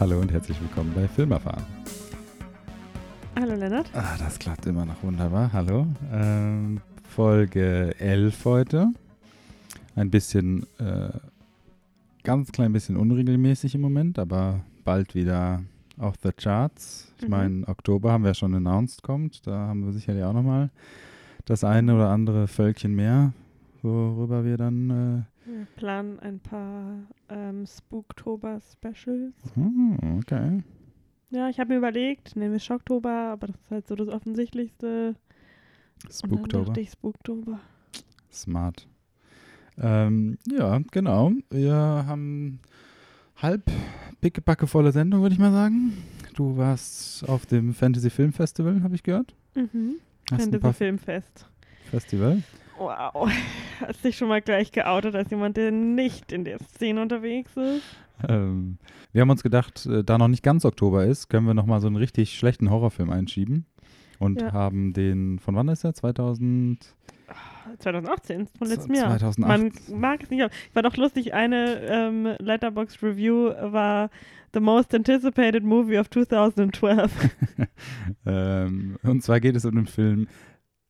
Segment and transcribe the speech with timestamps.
[0.00, 1.79] Hallo und herzlich willkommen bei Filmerfahren.
[3.50, 3.90] Hallo Lennart.
[3.94, 5.52] Ah, das klappt immer noch wunderbar.
[5.52, 5.84] Hallo.
[6.12, 8.92] Ähm, Folge 11 heute.
[9.96, 11.10] Ein bisschen, äh,
[12.22, 15.62] ganz klein bisschen unregelmäßig im Moment, aber bald wieder
[15.98, 17.12] auf the Charts.
[17.18, 17.30] Ich Mhm.
[17.30, 19.44] meine, Oktober haben wir ja schon announced kommt.
[19.48, 20.70] Da haben wir sicherlich auch nochmal
[21.44, 23.32] das eine oder andere Völkchen mehr,
[23.82, 26.98] worüber wir dann äh, Wir planen ein paar
[27.28, 29.34] ähm, Spooktober-Specials.
[29.54, 30.62] hm, okay.
[31.30, 35.08] Ja, ich habe mir überlegt, nehmen wir Schocktober, aber das ist halt so das Offensichtlichste.
[35.08, 35.16] Und
[36.04, 36.64] dann Spooktober.
[36.66, 37.60] dachte ich Spooktober.
[38.32, 38.86] Smart.
[39.78, 41.32] Ähm, ja, genau.
[41.50, 42.60] Wir haben
[43.36, 43.62] halb
[44.20, 45.96] pickepackevolle Sendung, würde ich mal sagen.
[46.34, 49.34] Du warst auf dem Fantasy Film Festival, habe ich gehört.
[49.54, 49.96] Mhm.
[50.30, 51.46] Hast Fantasy Filmfest.
[51.90, 52.42] Festival.
[52.78, 53.30] Wow.
[53.80, 57.82] Hast dich schon mal gleich geoutet als jemand, der nicht in der Szene unterwegs ist?
[58.28, 58.78] Ähm,
[59.12, 61.80] wir haben uns gedacht, äh, da noch nicht ganz Oktober ist, können wir noch mal
[61.80, 63.66] so einen richtig schlechten Horrorfilm einschieben.
[64.18, 64.52] Und Ja.
[64.52, 65.94] haben den, von wann ist er?
[65.94, 66.94] 2000?
[67.78, 69.16] 2018, von letztem Jahr.
[69.18, 69.48] 2008.
[69.90, 70.48] Man mag es nicht.
[70.74, 74.10] War doch lustig, eine ähm, Letterboxd Review war
[74.52, 77.12] The most anticipated movie of 2012.
[78.26, 80.26] ähm, und zwar geht es um den Film,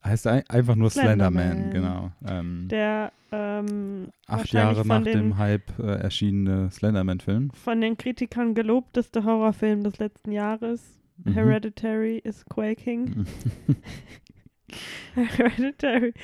[0.04, 1.70] heißt ein, einfach nur Slenderman, Slenderman.
[1.72, 2.10] genau.
[2.26, 7.50] Ähm, Der ähm, acht Jahre nach den, dem Hype äh, erschienene Slenderman-Film.
[7.52, 10.98] von den Kritikern gelobteste Horrorfilm des letzten Jahres.
[11.24, 11.32] Mhm.
[11.34, 13.26] Hereditary is quaking.
[15.14, 16.14] Hereditary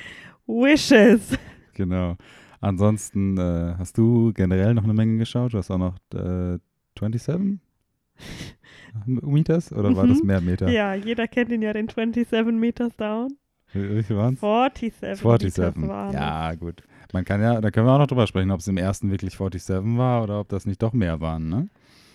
[0.46, 1.36] wishes.
[1.74, 2.16] genau.
[2.60, 5.52] Ansonsten äh, hast du generell noch eine Menge geschaut.
[5.54, 6.58] Du hast auch noch äh,
[6.98, 7.58] 27
[9.06, 10.26] Meters oder war das Mhm.
[10.26, 10.68] mehr Meter?
[10.70, 13.36] Ja, jeder kennt ihn ja, den 27 Meters Down.
[13.76, 14.40] Wie viel waren's?
[14.40, 15.76] 47, 47.
[15.76, 16.82] Meters waren Ja, gut.
[17.12, 19.32] Man kann ja, da können wir auch noch drüber sprechen, ob es im ersten wirklich
[19.36, 21.68] 47 war oder ob das nicht doch mehr waren, ne?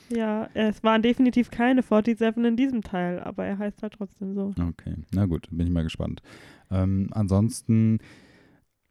[0.10, 0.18] es.
[0.18, 4.54] Ja, es waren definitiv keine 47 in diesem Teil, aber er heißt halt trotzdem so.
[4.60, 6.22] Okay, na gut, bin ich mal gespannt.
[6.70, 8.00] Ähm, ansonsten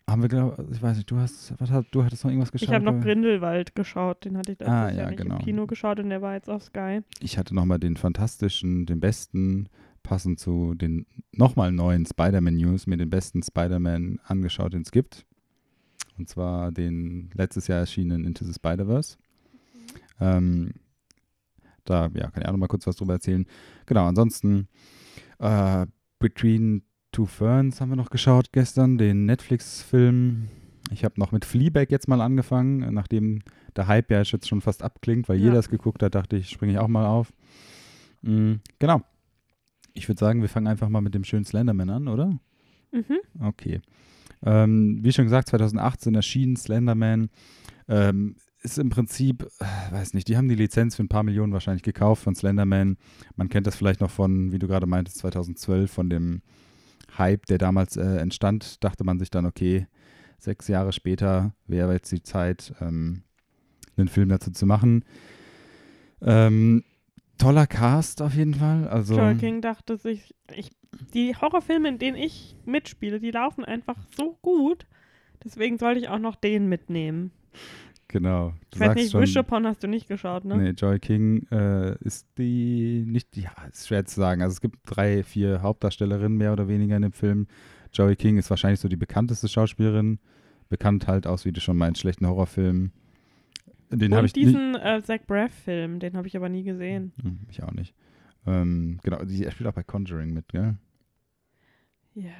[0.08, 2.68] haben wir, glaube ich, weiß nicht, du hast, was hat, du hattest noch irgendwas geschaut?
[2.68, 3.00] Ich habe noch?
[3.00, 5.36] Grindelwald geschaut, den hatte ich letztes Ah, Jahr ja, nicht genau.
[5.36, 7.00] im Kino geschaut und der war jetzt auf Sky.
[7.20, 9.68] Ich hatte nochmal den fantastischen, den besten,
[10.02, 15.26] passend zu den nochmal neuen Spider-Man-News, mir den besten Spider-Man angeschaut, den es gibt.
[16.18, 19.16] Und zwar den letztes Jahr erschienenen Into the Spider-Verse.
[20.20, 20.72] Ähm,
[21.84, 23.46] da ja, kann ich auch nochmal kurz was drüber erzählen.
[23.86, 24.68] Genau, ansonsten
[25.38, 25.86] äh,
[26.18, 30.48] Between Two Ferns haben wir noch geschaut gestern, den Netflix-Film.
[30.92, 33.40] Ich habe noch mit Fleabag jetzt mal angefangen, nachdem
[33.76, 35.46] der Hype ja jetzt schon fast abklingt, weil Ja.
[35.46, 37.32] jeder es geguckt hat, dachte ich, springe ich auch mal auf.
[38.22, 39.00] Mm, genau.
[39.94, 42.38] Ich würde sagen, wir fangen einfach mal mit dem schönen Slenderman an, oder?
[42.92, 43.18] Mhm.
[43.40, 43.80] Okay.
[44.42, 47.30] Ähm, wie schon gesagt, 2018 erschien Slenderman.
[47.88, 51.52] Ähm, ist im Prinzip, äh, weiß nicht, die haben die Lizenz für ein paar Millionen
[51.52, 52.96] wahrscheinlich gekauft von Slenderman.
[53.36, 56.42] Man kennt das vielleicht noch von, wie du gerade meintest, 2012, von dem
[57.16, 58.82] Hype, der damals äh, entstand.
[58.84, 59.86] Dachte man sich dann, okay,
[60.38, 63.22] sechs Jahre später wäre jetzt die Zeit, ähm,
[63.96, 65.04] einen Film dazu zu machen.
[66.22, 66.84] Ähm,
[67.40, 68.86] toller Cast auf jeden Fall.
[68.88, 70.70] Also, Joel King dachte sich, ich,
[71.14, 74.86] die Horrorfilme, in denen ich mitspiele, die laufen einfach so gut.
[75.44, 77.30] Deswegen sollte ich auch noch den mitnehmen.
[78.08, 78.52] genau.
[78.70, 80.56] Du Ich weiß nicht, schon, Wish Upon hast du nicht geschaut, ne?
[80.56, 84.42] Nee, Joy King äh, ist die nicht, ja, ist schwer zu sagen.
[84.42, 87.46] Also es gibt drei, vier Hauptdarstellerinnen mehr oder weniger in dem Film.
[87.92, 90.18] Joey King ist wahrscheinlich so die bekannteste Schauspielerin.
[90.68, 92.92] Bekannt halt aus, wie du schon meinst, schlechten Horrorfilmen.
[93.90, 97.12] Den habe Und ich diesen äh, Zach Braff-Film, den habe ich aber nie gesehen.
[97.22, 97.94] Hm, Ich auch nicht.
[98.46, 100.76] Ähm, genau, er spielt auch bei Conjuring mit, gell?
[102.14, 102.30] Ja.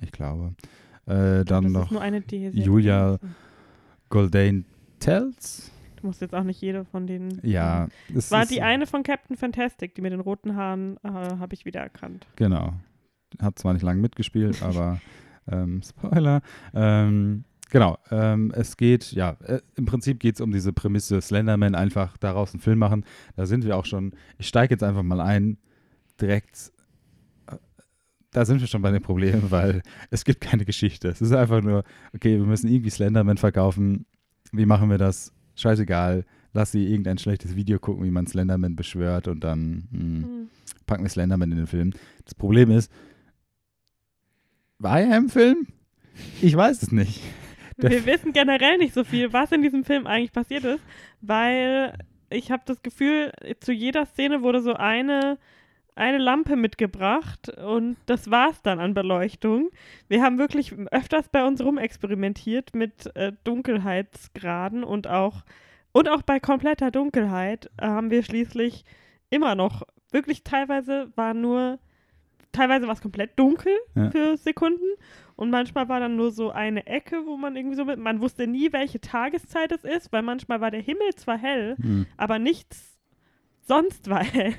[0.00, 0.54] Ich glaube.
[1.06, 3.18] Äh, dann noch Julia-
[4.08, 4.64] Goldane
[4.98, 5.70] Tells.
[6.00, 7.40] Du musst jetzt auch nicht jede von denen.
[7.42, 11.54] Ja, es War die eine von Captain Fantastic, die mit den roten Haaren, äh, habe
[11.54, 12.26] ich wieder erkannt.
[12.36, 12.74] Genau.
[13.40, 15.00] Hat zwar nicht lange mitgespielt, aber
[15.50, 16.42] ähm, Spoiler.
[16.74, 17.98] Ähm, genau.
[18.10, 22.52] Ähm, es geht, ja, äh, im Prinzip geht es um diese Prämisse Slenderman, einfach daraus
[22.52, 23.04] einen Film machen.
[23.36, 24.12] Da sind wir auch schon.
[24.38, 25.58] Ich steige jetzt einfach mal ein,
[26.20, 26.72] direkt.
[27.46, 27.56] äh,
[28.32, 31.08] Da sind wir schon bei den Problemen, weil es gibt keine Geschichte.
[31.08, 31.84] Es ist einfach nur,
[32.14, 34.06] okay, wir müssen irgendwie Slenderman verkaufen.
[34.52, 35.32] Wie machen wir das?
[35.56, 36.24] Scheißegal.
[36.52, 39.88] Lass sie irgendein schlechtes Video gucken, wie man Slenderman beschwört und dann.
[39.90, 40.48] Mh Hm.
[40.86, 41.92] packen wir Slenderman in den Film.
[42.24, 42.90] Das Problem ist,
[44.78, 45.68] war er im Film?
[46.42, 47.20] Ich weiß es nicht.
[47.82, 50.82] Wir wissen generell nicht so viel, was in diesem Film eigentlich passiert ist,
[51.20, 51.94] weil
[52.30, 55.38] ich habe das Gefühl, zu jeder Szene wurde so eine,
[55.94, 59.70] eine Lampe mitgebracht und das war's dann an Beleuchtung.
[60.08, 65.42] Wir haben wirklich öfters bei uns rumexperimentiert mit äh, Dunkelheitsgraden und auch,
[65.92, 68.84] und auch bei kompletter Dunkelheit haben wir schließlich
[69.28, 71.78] immer noch, wirklich teilweise war nur,
[72.52, 74.10] teilweise war es komplett dunkel Ja.
[74.10, 74.84] für Sekunden
[75.36, 78.46] und manchmal war dann nur so eine Ecke, wo man irgendwie so mit, man wusste
[78.46, 82.98] nie, welche Tageszeit es ist, weil manchmal war der Himmel zwar hell, Hm, aber nichts
[83.66, 84.54] sonst war hell.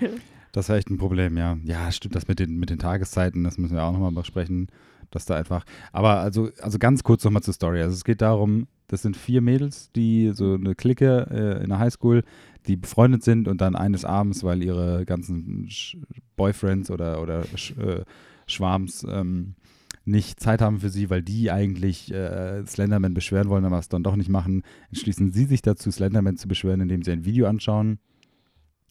[0.53, 1.57] Das war echt ein Problem, ja.
[1.63, 4.67] Ja, stimmt, das mit den, mit den Tageszeiten, das müssen wir auch nochmal besprechen,
[5.09, 7.81] dass da einfach, aber also, also ganz kurz nochmal zur Story.
[7.81, 11.79] Also es geht darum, das sind vier Mädels, die so eine Clique äh, in der
[11.79, 12.23] Highschool,
[12.67, 15.97] die befreundet sind und dann eines Abends, weil ihre ganzen Sch
[16.35, 18.03] Boyfriends oder, oder Sch äh,
[18.47, 19.55] Schwarms ähm,
[20.03, 24.03] nicht Zeit haben für sie, weil die eigentlich äh, Slenderman beschweren wollen, aber es dann
[24.03, 27.99] doch nicht machen, entschließen sie sich dazu, Slenderman zu beschweren, indem sie ein Video anschauen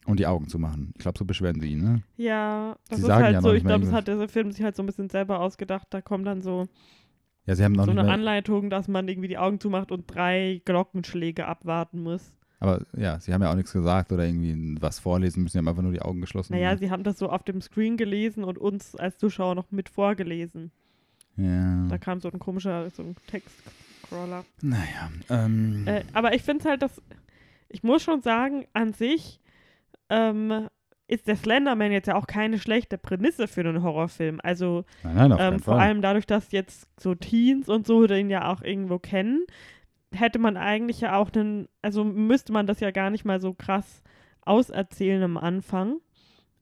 [0.06, 0.92] und die Augen zu machen.
[0.96, 2.02] Ich glaube, so beschweren sie ihn, ne?
[2.16, 4.62] Ja, das Sie ist sagen halt ja so, ich glaube, das hat der Film sich
[4.62, 5.88] halt so ein bisschen selber ausgedacht.
[5.90, 6.68] Da kommt dann so,
[7.46, 10.62] Ja, sie haben noch so eine Anleitung, dass man irgendwie die Augen zumacht und drei
[10.64, 12.32] Glockenschläge abwarten muss.
[12.60, 15.68] Aber ja, sie haben ja auch nichts gesagt oder irgendwie was vorlesen müssen, sie haben
[15.68, 16.52] einfach nur die Augen geschlossen.
[16.52, 19.88] Naja, sie haben das so auf dem Screen gelesen und uns als Zuschauer noch mit
[19.88, 20.70] vorgelesen.
[21.36, 21.86] ja.
[21.88, 24.44] Da kam so ein komischer so ein Textcrawler.
[24.60, 27.00] Naja, ähm, Äh, aber ich finde es halt, dass
[27.70, 29.40] ich muss schon sagen, an sich
[30.10, 30.68] ähm,
[31.06, 34.40] ist der Slenderman jetzt ja auch keine schlechte Prämisse für einen Horrorfilm.
[34.42, 38.28] Also nein, nein, auf ähm, vor allem dadurch, dass jetzt so Teens und so den
[38.30, 39.44] ja auch irgendwo kennen,
[40.12, 43.54] hätte man eigentlich ja auch einen, also müsste man das ja gar nicht mal so
[43.54, 44.02] krass
[44.42, 46.00] auserzählen am Anfang,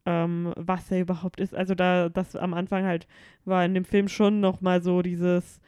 [0.07, 1.55] ähm, was er überhaupt ist.
[1.55, 3.07] Also da, das am Anfang halt
[3.45, 5.61] war in dem Film schon noch mal so dieses,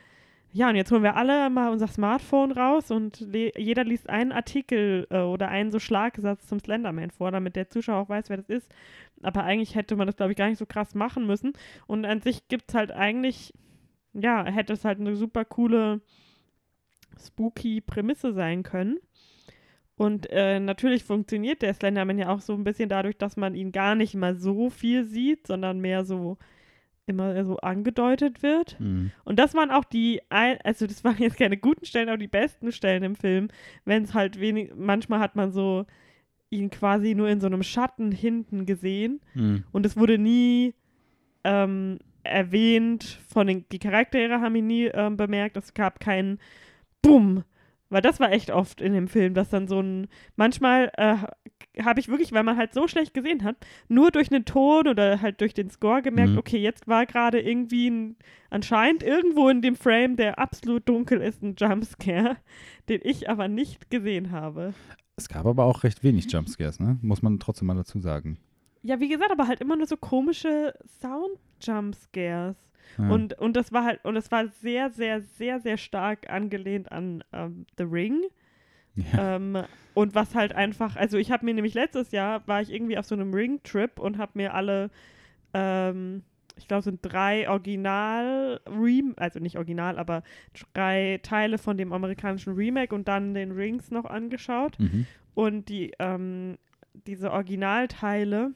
[0.52, 4.32] ja, und jetzt holen wir alle mal unser Smartphone raus und le- jeder liest einen
[4.32, 8.36] Artikel äh, oder einen so Schlagsatz zum Slenderman vor, damit der Zuschauer auch weiß, wer
[8.38, 8.68] das ist.
[9.22, 11.52] Aber eigentlich hätte man das, glaube ich, gar nicht so krass machen müssen.
[11.86, 13.52] Und an sich gibt es halt eigentlich,
[14.12, 16.00] ja, hätte es halt eine super coole,
[17.18, 18.98] spooky Prämisse sein können.
[19.96, 23.70] Und äh, natürlich funktioniert der Slenderman ja auch so ein bisschen dadurch, dass man ihn
[23.70, 26.38] gar nicht mal so viel sieht, sondern mehr so
[27.06, 28.78] immer so angedeutet wird.
[28.80, 29.10] Mhm.
[29.24, 32.72] Und das waren auch die, also das waren jetzt keine guten Stellen, aber die besten
[32.72, 33.48] Stellen im Film,
[33.84, 35.84] wenn es halt wenig, manchmal hat man so
[36.48, 39.64] ihn quasi nur in so einem Schatten hinten gesehen Mhm.
[39.70, 40.74] und es wurde nie
[41.44, 46.38] ähm, erwähnt von den, die Charaktere haben ihn nie ähm, bemerkt, es gab keinen
[47.02, 47.44] Bumm,
[47.88, 51.16] weil das war echt oft in dem Film, dass dann so ein, manchmal äh,
[51.82, 53.56] habe ich wirklich, weil man halt so schlecht gesehen hat,
[53.88, 56.38] nur durch einen Ton oder halt durch den Score gemerkt, Mhm.
[56.38, 58.16] okay, jetzt war gerade irgendwie ein,
[58.50, 62.36] anscheinend irgendwo in dem Frame, der absolut dunkel ist, ein Jumpscare,
[62.88, 64.74] den ich aber nicht gesehen habe.
[65.16, 66.98] Es gab aber auch recht wenig Jumpscares, ne?
[67.02, 68.38] Muss man trotzdem mal dazu sagen.
[68.82, 72.56] Ja, wie gesagt, aber halt immer nur so komische Sound-Jumpscares.
[72.98, 73.10] Ja.
[73.10, 77.22] Und, und das war halt, und das war sehr, sehr, sehr, sehr stark angelehnt an
[77.32, 78.22] ähm, The Ring.
[78.96, 79.36] ja.
[79.36, 79.58] Ähm,
[79.94, 83.06] und was halt einfach, also ich habe mir nämlich letztes Jahr, war ich irgendwie auf
[83.06, 84.90] so einem Ring-Trip und habe mir alle,
[85.52, 86.22] ähm,
[86.56, 90.22] ich glaube, sind drei Original, Rem also nicht Original, aber
[90.74, 94.78] drei Teile von dem amerikanischen Remake und dann den Rings noch angeschaut.
[94.78, 95.06] Mhm.
[95.34, 96.58] Und die, ähm,
[97.06, 98.52] diese Originalteile,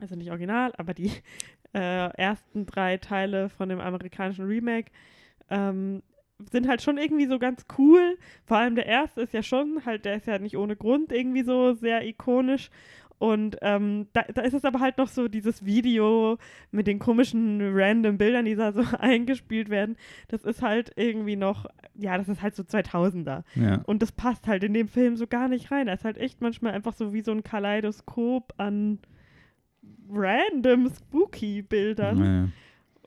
[0.00, 1.10] also nicht original, aber die
[1.74, 4.90] äh, ersten drei Teile von dem amerikanischen Remake
[5.48, 6.02] ähm,
[6.50, 8.16] sind halt schon irgendwie so ganz cool.
[8.44, 11.42] Vor allem der erste ist ja schon, halt, der ist ja nicht ohne Grund irgendwie
[11.42, 12.70] so sehr ikonisch.
[13.18, 16.38] Und ähm, da, da ist es aber halt noch so dieses Video
[16.70, 19.96] mit den komischen random Bildern, die da so eingespielt werden.
[20.28, 23.42] Das ist halt irgendwie noch, ja, das ist halt so 2000er.
[23.56, 23.82] ja.
[23.84, 25.86] Und das passt halt in dem Film so gar nicht rein.
[25.86, 29.00] Er ist halt echt manchmal einfach so wie so ein Kaleidoskop an
[30.12, 32.24] random spooky Bildern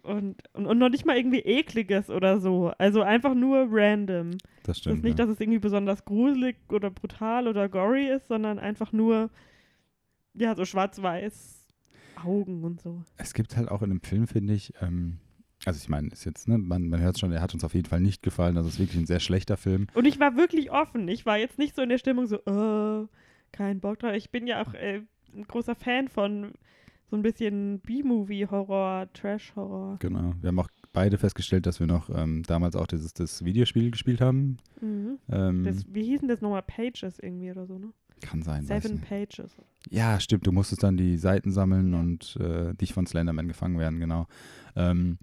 [0.06, 0.12] Ja.
[0.12, 2.72] und, und, und noch nicht mal irgendwie ekliges oder so.
[2.78, 4.32] Also einfach nur random.
[4.32, 4.96] Das Das stimmt.
[4.98, 5.26] ist nicht, ja.
[5.26, 9.30] dass es irgendwie besonders gruselig oder brutal oder gory ist, sondern einfach nur,
[10.34, 11.60] ja, so schwarz-weiß
[12.24, 13.04] Augen und so.
[13.18, 15.18] Es gibt halt auch in dem Film, finde ich, ähm,
[15.66, 17.88] also ich meine, ist jetzt, ne, man, man hört schon, er hat uns auf jeden
[17.90, 18.56] Fall nicht gefallen.
[18.56, 19.88] Das ist wirklich ein sehr schlechter Film.
[19.94, 21.08] Und ich war wirklich offen.
[21.08, 23.08] Ich war jetzt nicht so in der Stimmung so, äh,
[23.52, 24.14] kein Bock drauf.
[24.14, 25.02] Ich bin ja auch äh,
[25.36, 26.52] ein großer Fan von
[27.10, 29.98] so ein bisschen B-Movie-Horror, Trash-Horror.
[30.00, 30.34] Genau.
[30.42, 34.22] Wir haben auch beide festgestellt, dass wir noch ähm, damals auch dieses das Videospiel gespielt
[34.22, 34.58] haben.
[34.82, 35.20] Mhm.
[35.30, 36.64] Ähm, Das, wie hießen das nochmal?
[36.64, 37.92] Pages irgendwie oder so, ne?
[38.22, 38.64] Kann sein.
[38.66, 39.02] Seven.
[39.02, 39.52] Pages.
[39.90, 40.48] Ja, stimmt.
[40.48, 44.28] Du musstest dann die Seiten sammeln und äh, dich von Slenderman gefangen werden, genau.
[44.76, 45.18] Ähm,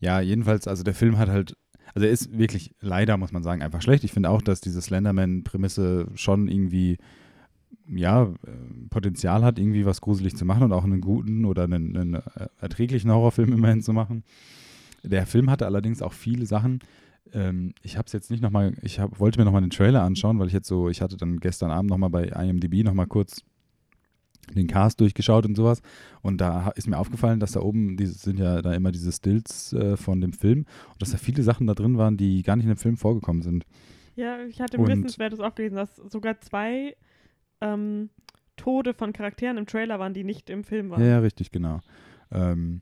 [0.00, 1.56] ja, jedenfalls, also der Film hat halt,
[1.94, 4.02] also er ist wirklich leider, muss man sagen, einfach schlecht.
[4.02, 6.98] Ich finde auch, dass diese Slenderman-Prämisse schon irgendwie,
[7.88, 8.50] ja, äh,
[8.90, 12.48] Potenzial hat, irgendwie was gruselig zu machen und auch einen guten oder einen, einen äh,
[12.60, 14.24] erträglichen Horrorfilm immerhin zu machen.
[15.02, 16.80] Der Film hatte allerdings auch viele Sachen.
[17.32, 20.38] Ähm, ich habe es jetzt nicht nochmal, ich hab, wollte mir nochmal den Trailer anschauen,
[20.38, 23.42] weil ich jetzt so, ich hatte dann gestern Abend nochmal bei IMDb nochmal kurz
[24.54, 25.82] den Cast durchgeschaut und sowas.
[26.20, 29.72] Und da ist mir aufgefallen, dass da oben, diese sind ja da immer diese Stills
[29.72, 32.64] äh, von dem Film und dass da viele Sachen da drin waren, die gar nicht
[32.64, 33.64] in dem Film vorgekommen sind.
[34.14, 36.96] Ja, ich hatte Und- Wissenswertes auch gelesen, dass sogar zwei
[37.62, 38.10] ähm,
[38.56, 41.04] Tode von Charakteren im Trailer waren, die nicht im Film Ja, waren.
[41.06, 41.80] ja richtig, genau.
[42.30, 42.80] Ähm,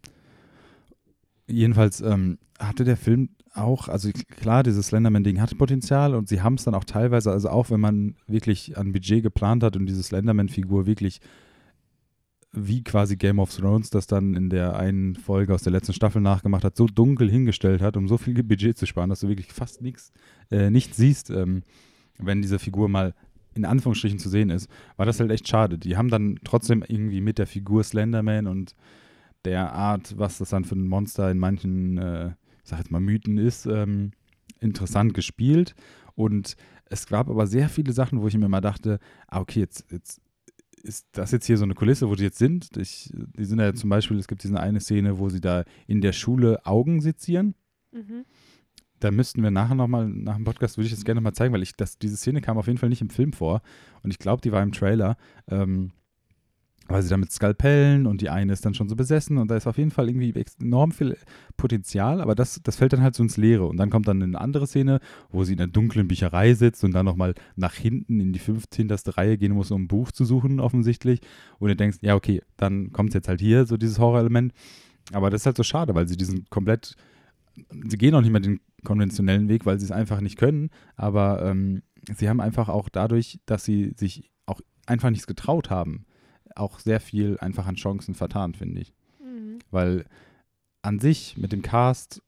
[1.47, 6.55] jedenfalls ähm, hatte der Film auch, also klar, dieses Slenderman-Ding hatte Potenzial und sie haben
[6.55, 10.03] es dann auch teilweise, also auch wenn man wirklich an Budget geplant hat und diese
[10.03, 11.21] Slenderman-Figur wirklich
[12.53, 16.21] wie quasi Game of Thrones das dann in der einen Folge aus der letzten Staffel
[16.21, 19.53] nachgemacht hat, so dunkel hingestellt hat, um so viel Budget zu sparen, dass du wirklich
[19.53, 20.13] fast nichts
[20.51, 21.63] äh, nicht siehst, ähm,
[22.19, 23.15] wenn diese Figur mal
[23.55, 25.79] in Anführungsstrichen zu sehen ist, war das halt echt schade.
[25.79, 28.75] Die haben dann trotzdem irgendwie mit der Figur Slenderman und
[29.45, 32.29] der Art, was das dann für ein Monster in manchen, äh,
[32.63, 34.13] ich sag jetzt mal, Mythen ist, ähm,
[34.61, 35.75] interessant gespielt.
[36.15, 39.91] Und es gab aber sehr viele Sachen, wo ich mir mal dachte, ah, okay, jetzt,
[39.91, 40.21] jetzt
[40.83, 42.77] ist das jetzt hier so eine Kulisse, wo die jetzt sind.
[42.77, 46.01] Ich, die sind ja zum Beispiel, es gibt diese eine Szene, wo sie da in
[46.01, 47.55] der Schule Augen sezieren.
[47.93, 48.25] Mhm.
[49.01, 51.63] Da müssten wir nachher nochmal, nach dem Podcast würde ich das gerne mal zeigen, weil
[51.63, 53.63] ich, das, diese Szene kam auf jeden Fall nicht im Film vor.
[54.03, 55.17] Und ich glaube, die war im Trailer.
[55.49, 55.93] Ähm,
[56.91, 59.57] weil sie da mit Skalpellen und die eine ist dann schon so besessen und da
[59.57, 61.17] ist auf jeden Fall irgendwie enorm viel
[61.57, 63.67] Potenzial, aber das, das fällt dann halt so ins Leere.
[63.67, 66.93] Und dann kommt dann eine andere Szene, wo sie in einer dunklen Bücherei sitzt und
[66.93, 68.91] dann nochmal nach hinten in die 15.
[68.91, 71.21] Reihe gehen muss, um ein Buch zu suchen, offensichtlich.
[71.59, 74.53] Und du denkst, ja, okay, dann kommt es jetzt halt hier, so dieses Horrorelement.
[75.13, 76.97] Aber das ist halt so schade, weil sie diesen komplett,
[77.89, 81.45] sie gehen auch nicht mehr den konventionellen Weg, weil sie es einfach nicht können, aber
[81.45, 81.83] ähm,
[82.17, 86.07] sie haben einfach auch dadurch, dass sie sich auch einfach nichts getraut haben,
[86.57, 88.95] auch sehr viel einfach an Chancen vertan, finde ich.
[89.23, 89.59] Mhm.
[89.71, 90.05] Weil
[90.83, 92.23] an sich mit dem Cast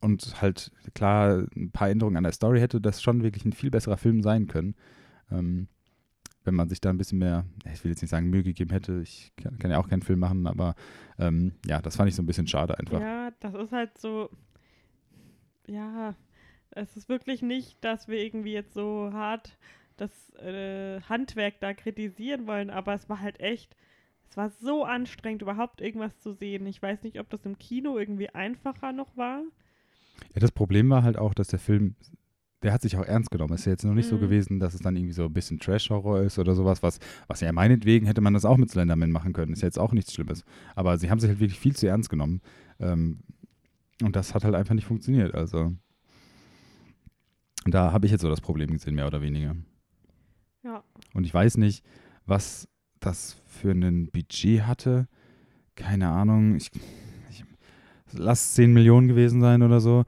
[0.00, 3.70] und halt klar ein paar Änderungen an der Story hätte das schon wirklich ein viel
[3.70, 4.74] besserer Film sein können.
[5.30, 5.68] Ähm,
[6.44, 9.00] wenn man sich da ein bisschen mehr, ich will jetzt nicht sagen Mühe gegeben hätte,
[9.00, 10.74] ich kann, kann ja auch keinen Film machen, aber
[11.18, 13.00] ähm, ja, das fand ich so ein bisschen schade einfach.
[13.00, 14.28] Ja, das ist halt so.
[15.66, 16.14] Ja,
[16.70, 19.56] es ist wirklich nicht, dass wir irgendwie jetzt so hart
[19.96, 23.76] das äh, Handwerk da kritisieren wollen, aber es war halt echt.
[24.30, 26.66] Es war so anstrengend, überhaupt irgendwas zu sehen.
[26.66, 29.42] Ich weiß nicht, ob das im Kino irgendwie einfacher noch war.
[30.34, 31.94] Ja, das Problem war halt auch, dass der Film,
[32.62, 33.52] der hat sich auch ernst genommen.
[33.52, 34.20] Es ist ja jetzt noch nicht so Mhm.
[34.20, 37.52] gewesen, dass es dann irgendwie so ein bisschen Trash-Horror ist oder sowas, was, was ja
[37.52, 39.52] meinetwegen hätte man das auch mit Slenderman machen können.
[39.52, 40.44] Ist ja jetzt auch nichts Schlimmes.
[40.74, 42.40] Aber sie haben sich halt wirklich viel zu ernst genommen.
[42.80, 43.18] Ähm,
[44.04, 45.34] und das hat halt einfach nicht funktioniert.
[45.34, 45.74] Also
[47.64, 49.54] da habe ich jetzt so das Problem gesehen, mehr oder weniger.
[50.64, 50.82] Ja.
[51.14, 51.84] Und ich weiß nicht,
[52.26, 52.68] was
[53.00, 55.08] das für ein Budget hatte.
[55.74, 56.56] Keine Ahnung.
[56.56, 56.70] Ich,
[57.30, 57.44] ich,
[58.12, 60.04] lass 10 Millionen gewesen sein oder so.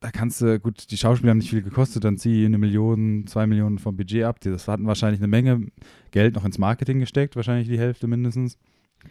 [0.00, 3.46] Da kannst du, gut, die Schauspieler haben nicht viel gekostet, dann zieh eine Million, zwei
[3.46, 4.40] Millionen vom Budget ab.
[4.40, 5.66] Die- Das hatten wahrscheinlich eine Menge
[6.10, 8.56] Geld noch ins Marketing gesteckt, wahrscheinlich die Hälfte mindestens.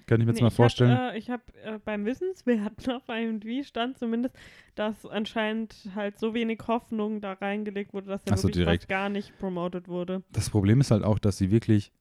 [0.05, 0.97] Kann ich mir jetzt Nee, mal vorstellen.
[0.97, 4.35] Hab, äh, ich habe äh, beim Wissenswerten auf IMDb stand zumindest,
[4.75, 9.09] dass anscheinend halt so wenig Hoffnung da reingelegt wurde, dass er Ach so, wirklich gar
[9.09, 10.23] nicht promoted wurde.
[10.31, 11.91] das Problem ist halt auch, dass sie wirklich,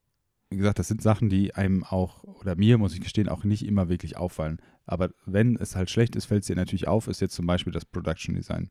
[0.50, 3.66] wie gesagt, das sind Sachen, die einem auch, oder mir, muss ich gestehen, auch nicht
[3.66, 4.60] immer wirklich auffallen.
[4.86, 7.72] Aber wenn es halt schlecht ist, fällt es dir natürlich auf, ist jetzt zum Beispiel
[7.72, 8.70] das Production Design.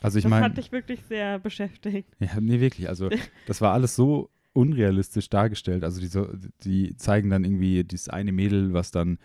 [0.00, 2.08] Also ich das meine, hat dich wirklich sehr beschäftigt.
[2.20, 3.10] ja, nee, wirklich, also
[3.46, 5.84] das war alles so unrealistisch dargestellt.
[5.84, 9.18] Also die, die zeigen dann irgendwie dieses eine Mädel, was dann,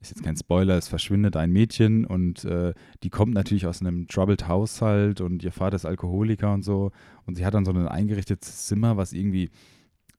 [0.00, 4.06] ist jetzt kein Spoiler, es verschwindet ein Mädchen und äh, die kommt natürlich aus einem
[4.08, 6.92] troubled Haushalt und ihr Vater ist Alkoholiker und so
[7.24, 9.50] und sie hat dann so ein eingerichtetes Zimmer, was irgendwie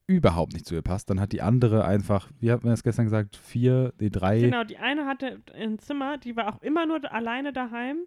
[0.07, 1.09] überhaupt nicht zu ihr passt.
[1.09, 4.39] Dann hat die andere einfach, wie hat man das gestern gesagt, vier, nee, drei.
[4.39, 7.97] Genau, die eine hatte ein Zimmer, die war auch immer nur alleine daheim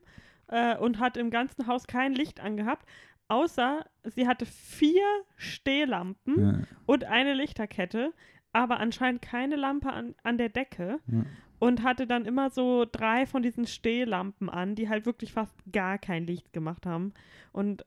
[0.48, 2.86] äh, und hat im ganzen Haus kein Licht angehabt,
[3.30, 5.02] außer sie hatte vier
[5.36, 8.12] Stehlampen Ja, und eine Lichterkette,
[8.52, 10.98] aber anscheinend keine Lampe an, an der Decke.
[11.06, 11.24] ja.
[11.58, 15.98] und hatte dann immer so drei von diesen Stehlampen an, die halt wirklich fast gar
[15.98, 17.12] kein Licht gemacht haben.
[17.52, 17.84] Und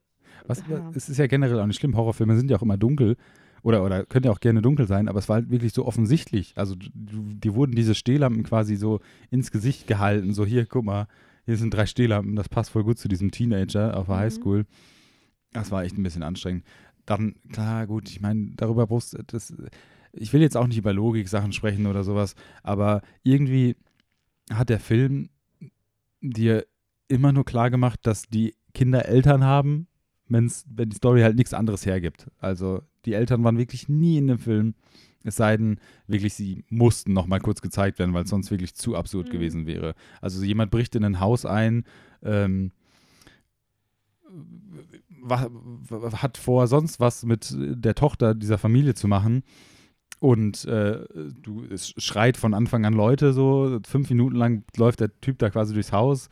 [0.48, 0.92] Was, Ja.
[0.96, 3.18] Es ist ja generell auch nicht schlimm, Horrorfilme sind ja auch immer dunkel
[3.64, 6.54] oder, oder können ja auch gerne dunkel sein, aber es war halt wirklich so offensichtlich.
[6.56, 9.00] Also du, die wurden diese Stehlampen quasi so
[9.32, 11.08] ins Gesicht gehalten, so hier, guck mal,
[11.46, 14.20] hier sind drei Stehlampen, das passt voll gut zu diesem Teenager auf der Mhm.
[14.20, 14.66] Highschool.
[15.54, 16.64] Das war echt ein bisschen anstrengend.
[17.06, 19.54] dann, klar, gut, ich meine, darüber brauchst das,
[20.14, 23.76] ich will jetzt auch nicht über Logik-Sachen sprechen oder sowas, aber irgendwie
[24.52, 25.30] hat der Film
[26.22, 26.66] dir
[27.10, 29.88] immer nur klar gemacht, dass die Kinder Eltern haben,
[30.30, 32.32] wenn's, wenn die Story halt nichts anderes hergibt.
[32.40, 34.74] Also die Eltern waren wirklich nie in dem Film,
[35.26, 38.76] es sei denn, wirklich, sie mussten noch mal kurz gezeigt werden, weil es sonst wirklich
[38.76, 39.32] zu absurd Mhm.
[39.32, 39.94] gewesen wäre.
[40.22, 41.84] Also jemand bricht in ein Haus ein,
[42.24, 42.72] ähm,
[45.30, 49.44] hat vor, sonst was mit der Tochter dieser Familie zu machen.
[50.20, 51.04] Und äh,
[51.42, 55.50] du, es schreit von Anfang an Leute so, fünf Minuten lang läuft der Typ da
[55.50, 56.30] quasi durchs Haus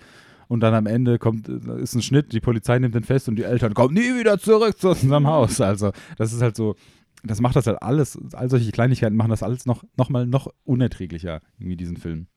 [0.48, 3.44] und dann am Ende kommt, ist ein Schnitt, die Polizei nimmt den fest und die
[3.44, 5.60] Eltern kommen nie wieder zurück zu unserem Haus.
[5.60, 6.76] Also das ist halt so,
[7.24, 10.48] das macht das halt alles, all solche Kleinigkeiten machen das alles noch, noch mal noch
[10.64, 12.28] unerträglicher, irgendwie diesen Film.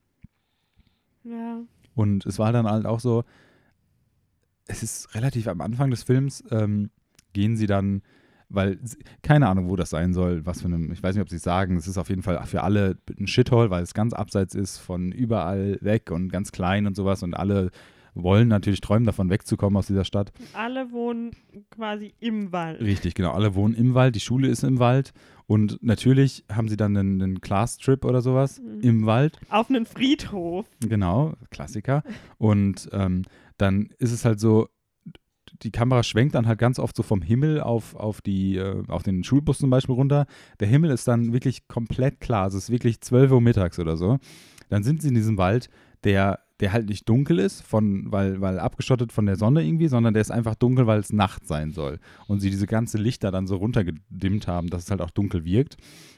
[1.25, 1.63] Ja.
[1.95, 3.25] Und es war dann halt auch so,
[4.67, 6.91] es ist relativ am Anfang des Films, ähm,
[7.33, 8.03] gehen sie dann,
[8.49, 8.79] weil,
[9.23, 11.43] keine Ahnung, wo das sein soll, was für einem, ich weiß nicht, ob sie es
[11.43, 14.79] sagen, es ist auf jeden Fall für alle ein Shithole, weil es ganz abseits ist
[14.79, 17.71] von überall weg und ganz klein und sowas und alle
[18.17, 20.33] wollen natürlich träumen davon wegzukommen aus dieser Stadt.
[20.53, 21.33] Alle wohnen
[21.71, 22.81] quasi im Wald.
[22.81, 23.33] Richtig, genau.
[23.33, 25.13] Alle wohnen im Wald, die Schule ist im Wald
[25.49, 28.81] und natürlich haben sie dann einen, einen Class-Trip oder sowas Mhm.
[28.83, 29.41] im Wald.
[29.49, 30.65] Auf einen Friedhof.
[30.87, 32.05] Genau, Klassiker.
[32.39, 33.23] Und ähm,
[33.59, 34.69] dann ist es halt so,
[35.63, 39.03] die Kamera schwenkt dann halt ganz oft so vom Himmel auf, auf, die, äh, auf
[39.03, 40.27] den Schulbus zum Beispiel runter.
[40.61, 42.47] Der Himmel ist dann wirklich komplett klar.
[42.47, 44.19] Es ist wirklich 12 Uhr mittags oder so.
[44.69, 45.69] Dann sind sie in diesem Wald,
[46.03, 50.15] der, der halt nicht dunkel ist, von, weil, weil abgeschottet von der Sonne irgendwie, sondern
[50.15, 52.01] der ist einfach dunkel, weil es Nacht sein soll.
[52.27, 55.77] Und sie diese ganze Lichter dann so runtergedimmt haben, dass es halt auch dunkel wirkt.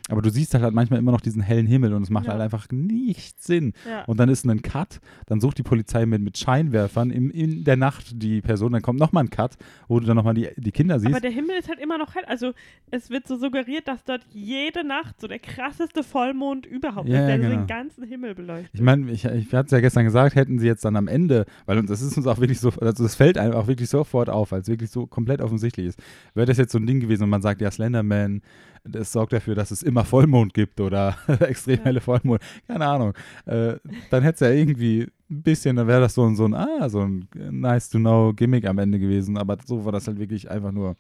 [0.09, 2.33] Aber du siehst halt, halt manchmal immer noch diesen hellen Himmel und es macht Ja.
[2.33, 3.73] halt einfach nicht Sinn.
[3.89, 4.05] Ja.
[4.05, 7.77] Und dann ist ein Cut, dann sucht die Polizei mit, mit Scheinwerfern im, in der
[7.77, 9.57] Nacht die Person, dann kommt nochmal ein Cut,
[9.89, 11.13] wo du dann nochmal die, die Kinder siehst.
[11.13, 12.25] Aber der Himmel ist halt immer noch hell.
[12.27, 12.53] Also
[12.91, 17.27] es wird so suggeriert, dass dort jede Nacht so der krasseste Vollmond überhaupt Ja, ist,
[17.27, 17.51] der genau.
[17.51, 18.71] den ganzen Himmel beleuchtet.
[18.75, 21.47] ich meine, ich, ich hatte es ja gestern gesagt, hätten sie jetzt dann am Ende,
[21.67, 24.29] weil uns das ist uns auch wirklich so, also das fällt einem auch wirklich sofort
[24.31, 25.99] auf, weil es wirklich so komplett offensichtlich ist.
[26.35, 28.43] Wäre das jetzt so ein Ding gewesen und man sagt, ja, Slenderman,
[28.85, 31.85] das sorgt dafür, dass es immer Vollmond gibt oder extrem Ja.
[31.85, 33.13] helle Vollmond, keine Ahnung.
[33.47, 33.77] Äh,
[34.11, 36.89] dann hätte es ja irgendwie ein bisschen, dann wäre das so ein, so ein, ah,
[36.89, 40.51] so ein nice to know Gimmick am Ende gewesen, aber so war das halt wirklich
[40.51, 40.97] einfach nur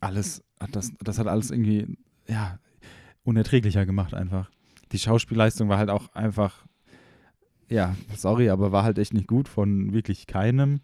[0.00, 1.86] alles, hat das, das hat alles irgendwie,
[2.28, 2.58] ja,
[3.24, 4.50] unerträglicher gemacht einfach.
[4.92, 6.64] Die Schauspielleistung war halt auch einfach,
[7.68, 10.80] ja, sorry, aber war halt echt nicht gut von wirklich keinem.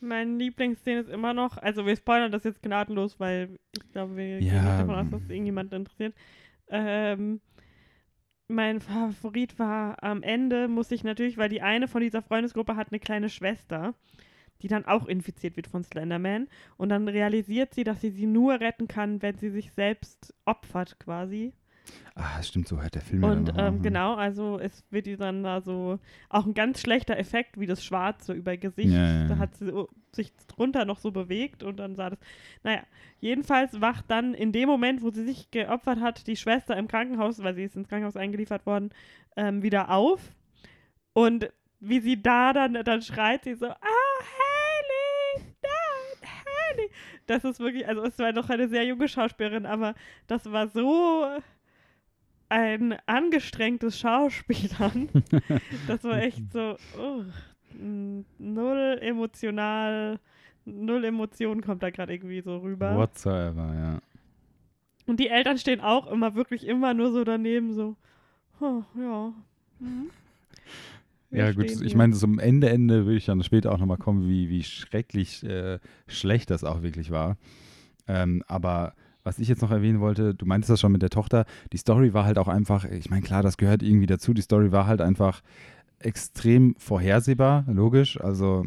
[0.00, 4.38] Meine Lieblingsszene ist immer noch, also wir spoilern das jetzt gnadenlos, weil ich glaube, wir
[4.40, 4.62] gehen Ja.
[4.62, 6.14] nicht davon aus, dass es irgendjemanden interessiert.
[6.68, 7.40] Ähm,
[8.48, 12.88] mein Favorit war am Ende, muss ich natürlich, weil die eine von dieser Freundesgruppe hat
[12.90, 13.94] eine kleine Schwester,
[14.60, 16.48] die dann auch infiziert wird von Slenderman.
[16.76, 20.98] Und dann realisiert sie, dass sie sie nur retten kann, wenn sie sich selbst opfert
[21.00, 21.52] quasi.
[22.14, 23.80] Ah, das stimmt, so hört der Film ja Und auch, ähm, ne?
[23.80, 27.82] genau, also es wird ihr dann da so auch ein ganz schlechter Effekt, wie das
[27.82, 28.92] Schwarze über Gesicht.
[28.92, 29.38] Ja, ja, Da ja.
[29.38, 29.72] hat sie
[30.12, 32.18] sich drunter noch so bewegt und dann sah das.
[32.62, 32.82] Naja,
[33.20, 37.42] jedenfalls wacht dann in dem Moment, wo sie sich geopfert hat, die Schwester im Krankenhaus,
[37.42, 38.90] weil sie ist ins Krankenhaus eingeliefert worden,
[39.36, 40.20] ähm, wieder auf.
[41.14, 46.90] Und wie sie da dann, dann schreit sie so, ah, Haley, nein, Haley.
[47.26, 49.94] Das ist wirklich, also es war doch eine sehr junge Schauspielerin, aber
[50.26, 51.26] das war so
[52.52, 55.08] ein angestrengtes Schauspielern.
[55.86, 57.24] das war echt so, oh,
[58.38, 60.20] null emotional,
[60.66, 62.94] null Emotionen kommt da gerade irgendwie so rüber.
[62.94, 63.98] Whatsoever, ja.
[65.06, 67.96] Und die Eltern stehen auch immer wirklich immer nur so daneben, so,
[68.60, 69.32] oh, ja.
[69.80, 70.10] Mhm.
[71.30, 74.50] Ja, gut, ich meine, zum Ende, Ende würde ich dann später auch nochmal kommen, wie,
[74.50, 77.38] wie schrecklich äh, schlecht das auch wirklich war.
[78.06, 81.44] Ähm, aber was ich jetzt noch erwähnen wollte, du meintest das schon mit der Tochter,
[81.72, 84.72] die Story war halt auch einfach, ich meine, klar, das gehört irgendwie dazu, die Story
[84.72, 85.42] war halt einfach
[85.98, 88.66] extrem vorhersehbar, logisch, also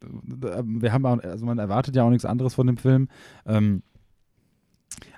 [0.00, 3.08] wir haben auch, also man erwartet ja auch nichts anderes von dem Film,
[3.46, 3.82] ähm,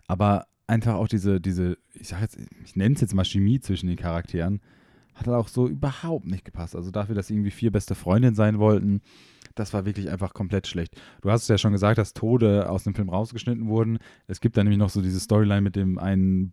[0.07, 3.88] aber einfach auch diese, diese, ich sag jetzt, ich nenne es jetzt mal Chemie zwischen
[3.88, 4.61] den Charakteren,
[5.14, 6.76] hat halt auch so überhaupt nicht gepasst.
[6.76, 9.03] Also dafür, dass irgendwie vier beste Freundinnen sein wollten,
[9.60, 11.00] das war wirklich einfach komplett schlecht.
[11.20, 13.98] Du hast es ja schon gesagt, dass Tode aus dem Film rausgeschnitten wurden.
[14.26, 16.52] Es gibt da nämlich noch so diese Storyline mit dem einen,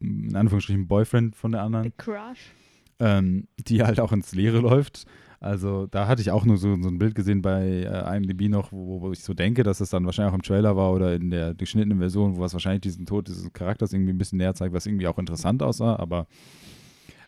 [0.00, 2.52] in Anführungsstrichen, Boyfriend von der anderen The Crush.
[2.98, 5.04] ähm, die halt auch ins Leere läuft.
[5.40, 8.72] Also da hatte ich auch nur so, so ein Bild gesehen bei äh, IMDb noch,
[8.72, 11.30] wo, wo ich so denke, dass es dann wahrscheinlich auch im Trailer war oder in
[11.30, 14.74] der geschnittenen Version, wo es wahrscheinlich diesen Tod dieses Charakters irgendwie ein bisschen näher zeigt,
[14.74, 15.96] was irgendwie auch interessant aussah.
[15.96, 16.26] Aber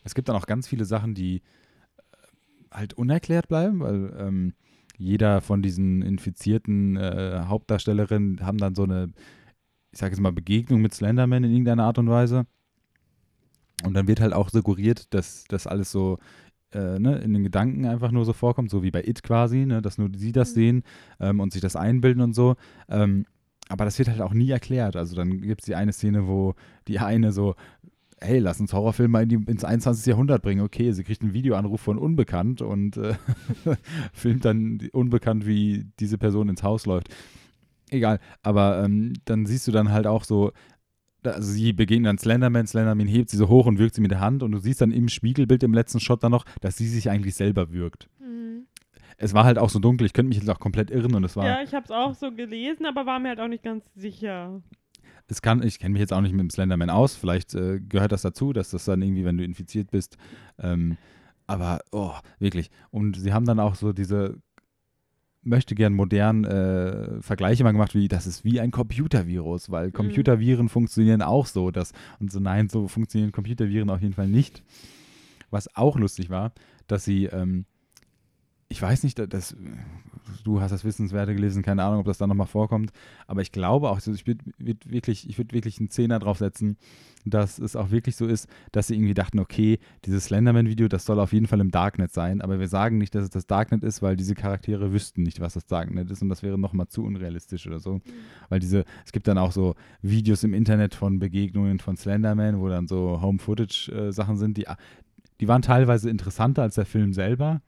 [0.03, 1.41] es gibt dann auch ganz viele Sachen, die äh,
[2.71, 4.53] halt unerklärt bleiben, weil ähm,
[4.97, 9.11] jeder von diesen infizierten äh, Hauptdarstellerinnen haben dann so eine,
[9.91, 12.45] ich sage jetzt mal, Begegnung mit Slenderman in irgendeiner Art und Weise.
[13.83, 16.19] Und dann wird halt auch suggeriert, dass das alles so
[16.73, 19.81] äh, ne, in den Gedanken einfach nur so vorkommt, so wie bei It quasi, ne,
[19.81, 20.55] dass nur sie das mhm.
[20.55, 20.83] sehen
[21.19, 22.55] ähm, und sich das einbilden und so.
[22.89, 23.25] Ähm,
[23.69, 24.95] aber das wird halt auch nie erklärt.
[24.95, 26.55] Also dann gibt es die eine Szene, wo
[26.87, 27.55] die eine so,
[28.21, 30.05] hey, lass uns Horrorfilme mal in die, ins 21.
[30.05, 30.61] Jahrhundert bringen.
[30.61, 33.15] Okay, sie kriegt einen Videoanruf von Unbekannt und äh,
[34.13, 37.09] filmt dann unbekannt, wie diese Person ins Haus läuft.
[37.89, 40.51] Egal, aber ähm, dann siehst du dann halt auch so,
[41.23, 44.21] also sie begegnen dann Slenderman, Slenderman hebt sie so hoch und wirkt sie mit der
[44.21, 47.09] Hand und du siehst dann im Spiegelbild im letzten Shot dann noch, dass sie sich
[47.09, 48.07] eigentlich selber wirkt.
[48.19, 48.67] Mhm.
[49.17, 51.35] Es war halt auch so dunkel, ich könnte mich jetzt auch komplett irren und es
[51.35, 51.45] war.
[51.45, 54.61] Ja, ich habe es auch so gelesen, aber war mir halt auch nicht ganz sicher.
[55.31, 58.11] Es kann, ich kenne mich jetzt auch nicht mit dem Slenderman aus, vielleicht äh, gehört
[58.11, 60.17] das dazu, dass das dann irgendwie, wenn du infiziert bist,
[60.59, 60.97] ähm,
[61.47, 62.69] aber oh, wirklich.
[62.89, 64.41] Und sie haben dann auch so diese
[65.43, 69.93] möchte gern modern äh, Vergleiche mal gemacht, wie das ist wie ein Computervirus, weil mhm.
[69.93, 70.69] Computerviren mhm.
[70.69, 71.71] funktionieren auch so.
[71.71, 74.63] Dass, und so, nein, so funktionieren Computerviren auf jeden Fall nicht.
[75.49, 76.51] Was auch lustig war,
[76.87, 77.65] dass sie, ähm,
[78.71, 79.55] ich weiß nicht, dass,
[80.43, 82.91] du hast das Wissenswerte gelesen, keine Ahnung, ob das da nochmal vorkommt,
[83.27, 86.77] aber ich glaube auch, also ich würde würd wirklich, ich würde wirklich einen Zehner draufsetzen,
[87.25, 91.19] dass es auch wirklich so ist, dass sie irgendwie dachten, okay, dieses Slenderman-Video, das soll
[91.19, 94.01] auf jeden Fall im Darknet sein, aber wir sagen nicht, dass es das Darknet ist,
[94.01, 97.67] weil diese Charaktere wüssten nicht, was das Darknet ist und das wäre nochmal zu unrealistisch
[97.67, 97.95] oder so.
[97.95, 98.01] Mhm.
[98.49, 102.69] Weil diese, es gibt dann auch so Videos im Internet von Begegnungen von Slenderman, wo
[102.69, 104.65] dann so Home-Footage-Sachen sind, die,
[105.39, 107.61] die waren teilweise interessanter als der Film selber,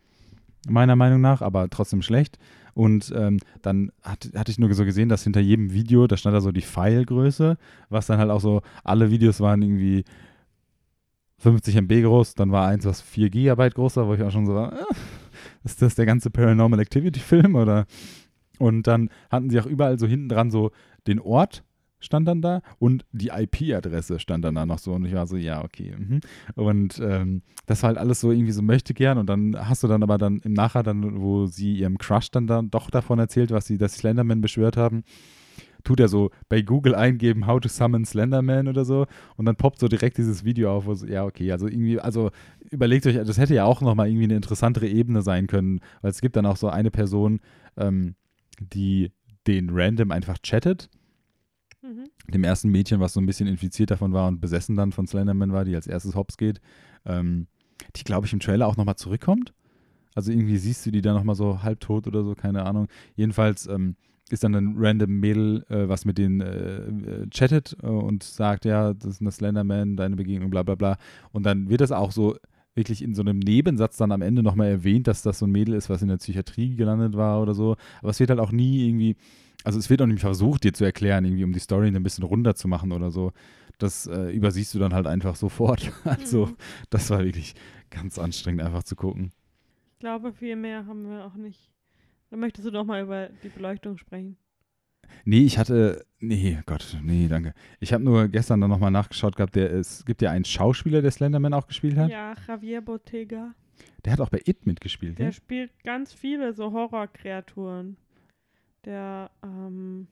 [0.68, 2.38] meiner Meinung nach, aber trotzdem schlecht.
[2.74, 6.36] Und ähm, dann hat, hatte ich nur so gesehen, dass hinter jedem Video, da stand
[6.36, 7.58] da so die Pfeilgröße,
[7.90, 10.04] was dann halt auch so, alle Videos waren irgendwie
[11.38, 14.46] 50 MB groß, dann war eins, was 4 Gigabyte groß war, wo ich auch schon
[14.46, 14.86] so war, äh,
[15.64, 17.86] ist das der ganze Paranormal Activity Film oder?
[18.60, 20.72] Und dann hatten sie auch überall so hinten dran so
[21.06, 21.64] den Ort
[22.04, 25.38] stand dann da und die IP-Adresse stand dann da noch so und ich war so,
[25.38, 25.96] ja, okay.
[25.98, 26.20] Mhm.
[26.56, 29.88] Und ähm, das war halt alles so irgendwie so möchte gern und dann hast du
[29.88, 33.52] dann aber dann im Nachher dann, wo sie ihrem Crush dann, dann doch davon erzählt,
[33.52, 35.04] was sie das Slenderman beschwört haben,
[35.84, 39.80] tut er so bei Google eingeben, how to summon Slenderman oder so und dann poppt
[39.80, 42.32] so direkt dieses Video auf, wo so, ja, okay, also irgendwie, also
[42.70, 46.22] überlegt euch, das hätte ja auch nochmal irgendwie eine interessantere Ebene sein können, weil es
[46.22, 47.40] gibt dann auch so eine Person,
[47.78, 48.16] ähm,
[48.60, 49.12] die
[49.48, 50.90] den random einfach chattet
[51.84, 52.06] Mhm.
[52.34, 55.52] Dem ersten Mädchen, was so ein bisschen infiziert davon war und besessen dann von Slenderman
[55.52, 56.62] war, die als erstes hops geht,
[57.06, 57.48] ähm,
[57.98, 59.54] die, glaube ich, im Trailer auch nochmal zurückkommt.
[60.16, 62.88] Also irgendwie siehst du die da nochmal so halbtot oder so, keine Ahnung.
[63.16, 63.96] Jedenfalls ähm,
[64.30, 68.64] ist dann ein random Mädel, äh, was mit denen äh, äh, chattet äh, und sagt,
[68.64, 70.98] ja, das ist ein Slenderman, deine Begegnung, bla bla bla.
[71.32, 72.38] Und dann wird das auch so
[72.76, 75.76] wirklich in so einem Nebensatz dann am Ende nochmal erwähnt, dass das so ein Mädel
[75.76, 77.76] ist, was in der Psychiatrie gelandet war oder so.
[78.02, 79.16] Aber es wird halt auch nie irgendwie
[79.64, 82.24] also es wird auch nicht versucht, dir zu erklären, irgendwie, um die Story ein bisschen
[82.24, 83.32] runter zu machen oder so.
[83.78, 85.92] Das äh, übersiehst du dann halt einfach sofort.
[86.04, 86.58] also, mhm.
[86.90, 87.56] das war wirklich
[87.90, 89.32] ganz anstrengend, einfach zu gucken.
[89.94, 91.72] Ich glaube, viel mehr haben wir auch nicht.
[92.30, 94.38] Dann möchtest du doch mal über die Beleuchtung sprechen.
[95.26, 97.54] Nee, ich hatte, nee, Gott, nee, danke.
[97.80, 101.12] Ich habe nur gestern dann nochmal nachgeschaut gehabt, der, es gibt ja einen Schauspieler, der
[101.12, 102.10] Slenderman auch gespielt hat.
[102.10, 103.54] Ja, Javier Bottega.
[104.04, 105.32] Der hat auch bei It mitgespielt, Der ja?
[105.32, 107.98] spielt ganz viele so Horrorkreaturen
[108.86, 110.08] der, ähm,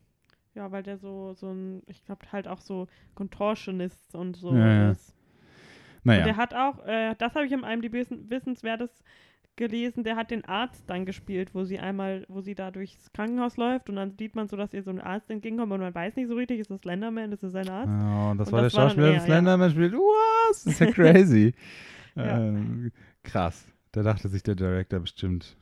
[0.53, 4.91] ja, weil der so, so ein, ich glaube halt auch so Contortionist und so ja,
[4.91, 5.15] ist.
[6.03, 6.19] Naja.
[6.19, 9.03] Und der hat auch, äh, das habe ich in einem Wissenswertes
[9.55, 13.57] gelesen, der hat den Arzt dann gespielt, wo sie einmal, wo sie da durchs Krankenhaus
[13.57, 16.15] läuft und dann sieht man so, dass ihr so ein Arzt entgegenkommt und man weiß
[16.15, 17.91] nicht so richtig, ist das Slenderman, ist das sein Arzt?
[17.91, 19.75] Oh, das und war das der Schauspieler, der Slenderman ja.
[19.75, 19.93] spielt.
[19.93, 20.63] Was?
[20.63, 21.53] Das ist ja crazy.
[22.15, 22.39] ja.
[22.39, 22.91] Ähm,
[23.23, 23.67] krass.
[23.91, 25.57] Da dachte sich der Director bestimmt,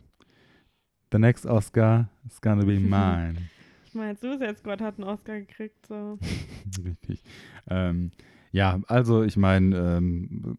[1.11, 3.35] The next Oscar is gonna be mine.
[3.85, 6.19] Ich meine, Suicide Squad hat einen Oscar gekriegt, so.
[6.83, 7.23] Richtig.
[7.67, 8.11] Ähm,
[8.51, 10.57] ja, also ich meine, ähm,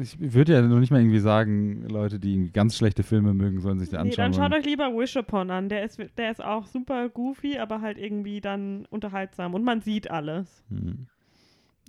[0.00, 3.78] ich würde ja noch nicht mal irgendwie sagen, Leute, die ganz schlechte Filme mögen, sollen
[3.78, 4.30] sich den anschauen.
[4.30, 5.68] Nee, dann schaut euch lieber Wish Upon an.
[5.68, 9.54] Der ist, der ist auch super goofy, aber halt irgendwie dann unterhaltsam.
[9.54, 10.62] Und man sieht alles.
[10.68, 11.06] Hm.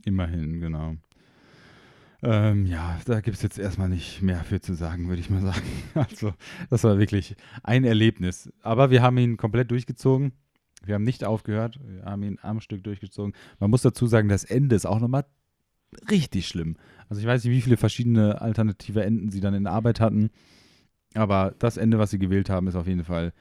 [0.06, 0.96] Immerhin, genau.
[2.26, 5.42] Ähm, ja, da gibt es jetzt erstmal nicht mehr für zu sagen, würde ich mal
[5.42, 5.62] sagen.
[5.94, 6.34] Also,
[6.70, 8.52] das war wirklich ein Erlebnis.
[8.62, 10.32] Aber wir haben ihn komplett durchgezogen.
[10.86, 11.80] Wir haben nicht aufgehört.
[11.86, 13.34] Wir haben ihn am Stück durchgezogen.
[13.60, 15.26] Man muss dazu sagen, das Ende ist auch nochmal
[16.10, 16.78] richtig schlimm.
[17.10, 20.30] Also, ich weiß nicht, wie viele verschiedene alternative Enden sie dann in Arbeit hatten.
[21.16, 23.34] Aber das Ende, was sie gewählt haben, ist auf jeden Fall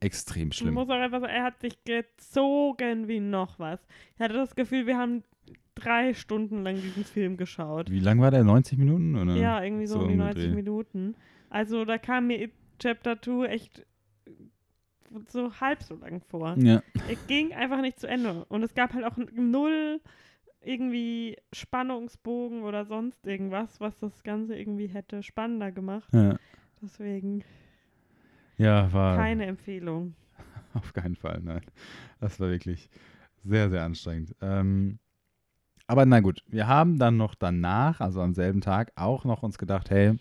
[0.00, 0.70] extrem schlimm.
[0.70, 3.80] Ich muss auch einfach sagen, er hat sich gezogen wie noch was.
[4.14, 5.22] Ich hatte das Gefühl, wir haben
[5.80, 7.90] drei Stunden lang diesen Film geschaut.
[7.90, 8.44] Wie lang war der?
[8.44, 9.16] 90 Minuten?
[9.16, 9.34] Oder?
[9.36, 10.54] Ja, irgendwie so, so um die 90 Dreh.
[10.54, 11.14] Minuten.
[11.48, 13.86] Also da kam mir Chapter 2 echt
[15.28, 16.56] so halb so lang vor.
[16.58, 16.82] Ja.
[17.08, 18.44] Es ging einfach nicht zu Ende.
[18.48, 20.00] Und es gab halt auch null
[20.62, 26.12] irgendwie Spannungsbogen oder sonst irgendwas, was das Ganze irgendwie hätte spannender gemacht.
[26.12, 26.36] Ja,
[26.82, 27.42] Deswegen
[28.56, 30.14] ja war keine Empfehlung.
[30.74, 31.62] auf keinen Fall, nein.
[32.20, 32.90] Das war wirklich
[33.42, 34.34] sehr, sehr anstrengend.
[34.40, 34.98] Ähm,
[35.90, 39.58] aber na gut, wir haben dann noch danach, also am selben Tag, auch noch uns
[39.58, 40.14] gedacht, hey,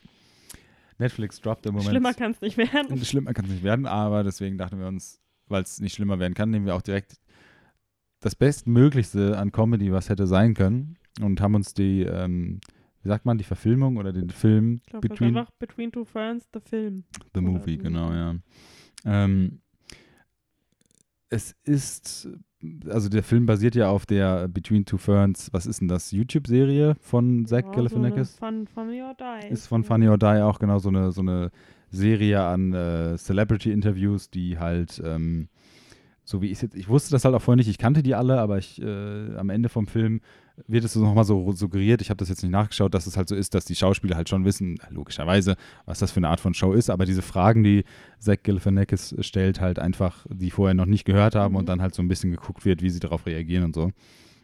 [0.97, 1.91] Netflix droppt im Moment.
[1.91, 2.97] Schlimmer kann es nicht werden.
[3.05, 6.34] Schlimmer kann es nicht werden, aber deswegen dachten wir uns, weil es nicht schlimmer werden
[6.34, 7.19] kann, nehmen wir auch direkt
[8.19, 12.62] das Bestmöglichste an Comedy, was hätte sein können und haben uns die, ähm,
[13.03, 16.49] wie sagt man, die Verfilmung oder den Film Ich ist Between einfach Between Two Ferns,
[16.49, 17.03] der Film.
[17.36, 18.36] the Movie, genau, ja.
[19.05, 19.62] Ähm,
[21.29, 22.27] es ist,
[22.89, 26.95] also der Film basiert ja auf der Between Two Ferns, was ist denn das, YouTube-Serie
[27.00, 28.34] von Zach Ja, Galifianakis?
[28.36, 29.48] So Fun, Funny or Die.
[29.50, 31.52] ist von Funny or Die auch genau so eine, so eine
[31.91, 35.48] Serie an äh, Celebrity-Interviews, die halt, ähm,
[36.24, 38.39] so wie ich jetzt, ich wusste das halt auch vorher nicht, ich kannte die alle,
[38.39, 40.22] aber ich, äh, am Ende vom Film
[40.67, 43.36] wird es nochmal so suggeriert, ich habe das jetzt nicht nachgeschaut, dass es halt so
[43.36, 46.74] ist, dass die Schauspieler halt schon wissen, logischerweise, was das für eine Art von Show
[46.74, 47.84] ist, aber diese Fragen, die
[48.19, 51.58] Zach Galifianakis stellt, halt einfach, die vorher noch nicht gehört haben Mhm.
[51.60, 53.91] und dann halt so ein bisschen geguckt wird, wie sie darauf reagieren und so,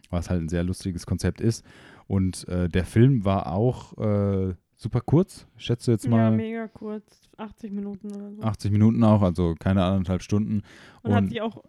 [0.09, 1.65] was halt ein sehr lustiges Konzept ist.
[2.07, 7.29] Und äh, der Film war auch äh, super kurz, schätze jetzt Ja, mal mega kurz.
[7.37, 8.41] 80 Minuten oder so.
[8.41, 10.61] 80 Minuten auch, also keine anderthalb Stunden.
[11.01, 11.63] Und, hat und- sich auch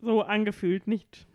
[0.00, 1.26] so angefühlt, nicht?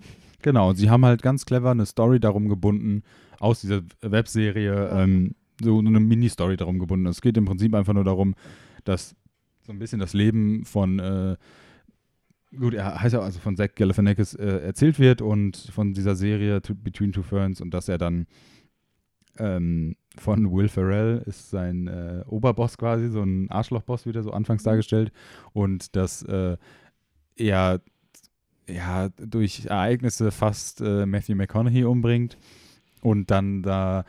[0.41, 3.03] Genau, sie haben halt ganz clever eine Story darum gebunden,
[3.39, 7.05] aus dieser Webserie, ähm, so eine Mini-Story darum gebunden.
[7.07, 8.35] Es geht im Prinzip einfach nur darum,
[8.85, 9.15] dass
[9.61, 11.35] so ein bisschen das Leben von, äh,
[12.57, 16.61] gut, er heißt ja also von Zach Galifianakis äh, erzählt wird und von dieser Serie
[16.61, 18.25] Between Two Ferns und dass er dann
[19.37, 24.63] ähm, von Will Ferrell ist sein äh, Oberboss quasi, so ein Arschlochboss wieder so anfangs
[24.63, 25.11] dargestellt
[25.53, 26.57] und dass äh,
[27.35, 27.81] er
[28.69, 32.37] ja, durch Ereignisse fast äh, Matthew McConaughey umbringt
[33.01, 34.05] und dann da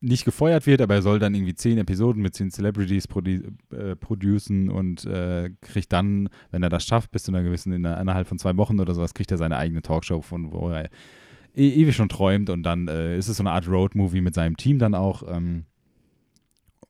[0.00, 3.40] nicht gefeuert wird, aber er soll dann irgendwie zehn Episoden mit zehn Celebrities produ
[3.72, 7.84] äh, producen und äh, kriegt dann, wenn er das schafft, bis zu einer gewissen, in
[7.84, 10.88] einer, innerhalb von zwei Wochen oder sowas, kriegt er seine eigene Talkshow, von wo er
[11.54, 14.56] e ewig schon träumt und dann äh, ist es so eine Art Road-Movie mit seinem
[14.56, 15.24] Team dann auch.
[15.28, 15.64] Ähm,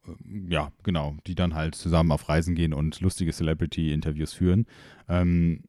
[0.07, 4.67] äh, ja, genau, die dann halt zusammen auf Reisen gehen und lustige Celebrity-Interviews führen.
[5.09, 5.63] Ähm,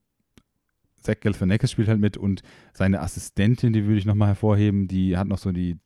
[1.01, 2.41] Zach Galifianakis spielt halt mit und
[2.73, 5.77] seine Assistentin, die würde ich nochmal hervorheben, die hat noch so die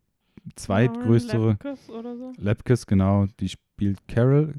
[0.56, 2.34] zweitgrößere, Lepkus oder so.
[2.38, 4.56] Lepkes, genau, die spielt Carol,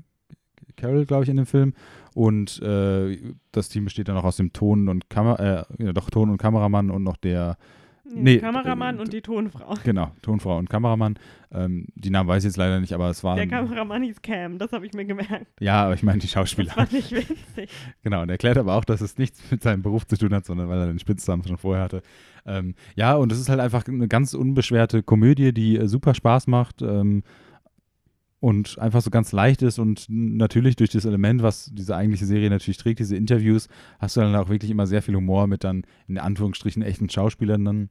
[0.77, 1.75] Carol, glaube ich, in dem Film.
[2.15, 6.11] Und äh, das Team besteht dann auch aus dem Ton- und Kamera, äh, ja, doch
[6.11, 7.57] Ton- und Kameramann und noch der,
[8.05, 9.75] Nee, Kameramann äh, und die Tonfrau.
[9.85, 11.19] genau, Tonfrau und Kameramann.
[11.53, 14.59] Ähm, die Namen weiß ich jetzt leider nicht, aber es waren, Der Kameramann hieß Cam,
[14.59, 15.47] das habe ich mir gemerkt.
[15.61, 16.73] ja, aber ich meine die Das Schauspieler.
[16.73, 17.71] fand ich witzig.
[18.03, 20.45] Genau, und er erklärt aber auch, dass es nichts mit seinem Beruf zu tun hat,
[20.45, 22.03] sondern weil er den Spitznamen schon vorher hatte.
[22.47, 26.47] Ähm, ja, und es ist halt einfach eine ganz unbeschwerte Komödie, die äh, super Spaß
[26.47, 27.23] macht ähm,
[28.45, 32.51] und einfach so ganz leicht ist und natürlich durch das Element, was diese eigentliche Serie
[32.51, 35.87] natürlich trägt, diese Interviews, hast du dann auch wirklich immer sehr viel Humor mit dann
[36.09, 37.89] in Anführungsstrichen echten Schauspielern dann.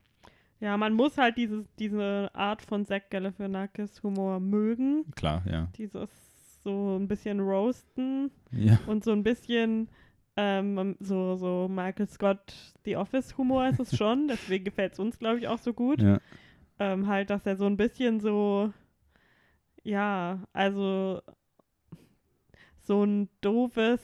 [0.59, 5.05] Ja, man muss halt dieses, diese Art von Zack Galifianakis Humor mögen.
[5.15, 5.69] Klar, ja.
[5.75, 6.11] Dieses
[6.63, 9.89] so ein bisschen roasten Ja, und so ein bisschen
[10.35, 12.53] ähm, so, so Michael Scott
[12.85, 14.27] The Office Humor ist es schon.
[14.29, 15.99] Deswegen gefällt es uns, glaube ich, auch so gut.
[15.99, 16.19] ja.
[16.79, 18.71] Ähm, halt, dass er so ein bisschen so,
[19.83, 21.21] ja, also
[22.81, 24.01] so ein doofes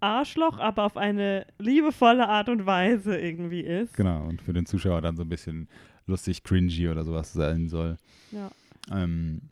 [0.00, 3.94] Arschloch, aber auf eine liebevolle Art und Weise irgendwie ist.
[3.94, 4.26] genau.
[4.26, 5.68] Und für den Zuschauer dann so ein bisschen
[6.06, 7.96] lustig, cringy oder sowas sein soll.
[8.32, 8.50] Ja.
[8.92, 9.42] Ähm,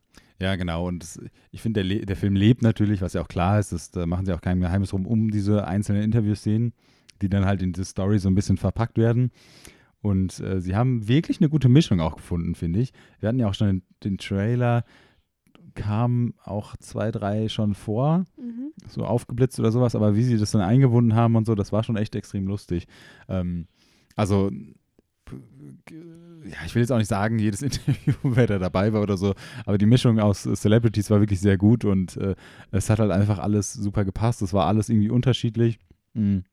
[0.41, 0.89] ja, genau.
[0.89, 1.21] Und das,
[1.53, 3.73] ich finde, der, der Film lebt natürlich, was ja auch klar ist.
[3.73, 6.73] Das, da machen sie auch kein Geheimnis drum, um diese einzelnen Interviewszenen,
[7.23, 9.31] die dann halt in diese Story so ein bisschen verpackt werden.
[10.03, 12.93] Und äh, sie haben wirklich eine gute Mischung auch gefunden, finde ich.
[13.21, 14.85] Wir hatten ja auch schon den, den Trailer,
[15.75, 18.73] kam auch zwei, drei schon vor, Mhm.
[18.89, 21.83] so aufgeblitzt oder sowas, aber wie sie das dann eingebunden haben und so, das war
[21.85, 22.87] schon echt extrem lustig.
[23.29, 23.67] Ähm,
[24.17, 24.51] also,
[26.45, 29.35] ja, ich will jetzt auch nicht sagen, jedes Interview, wer da dabei war oder so,
[29.65, 32.35] aber die Mischung aus Celebrities war wirklich sehr gut und äh,
[32.71, 34.43] es hat halt einfach alles super gepasst.
[34.43, 35.79] Es war alles irgendwie unterschiedlich.
[36.15, 36.45] Mhm.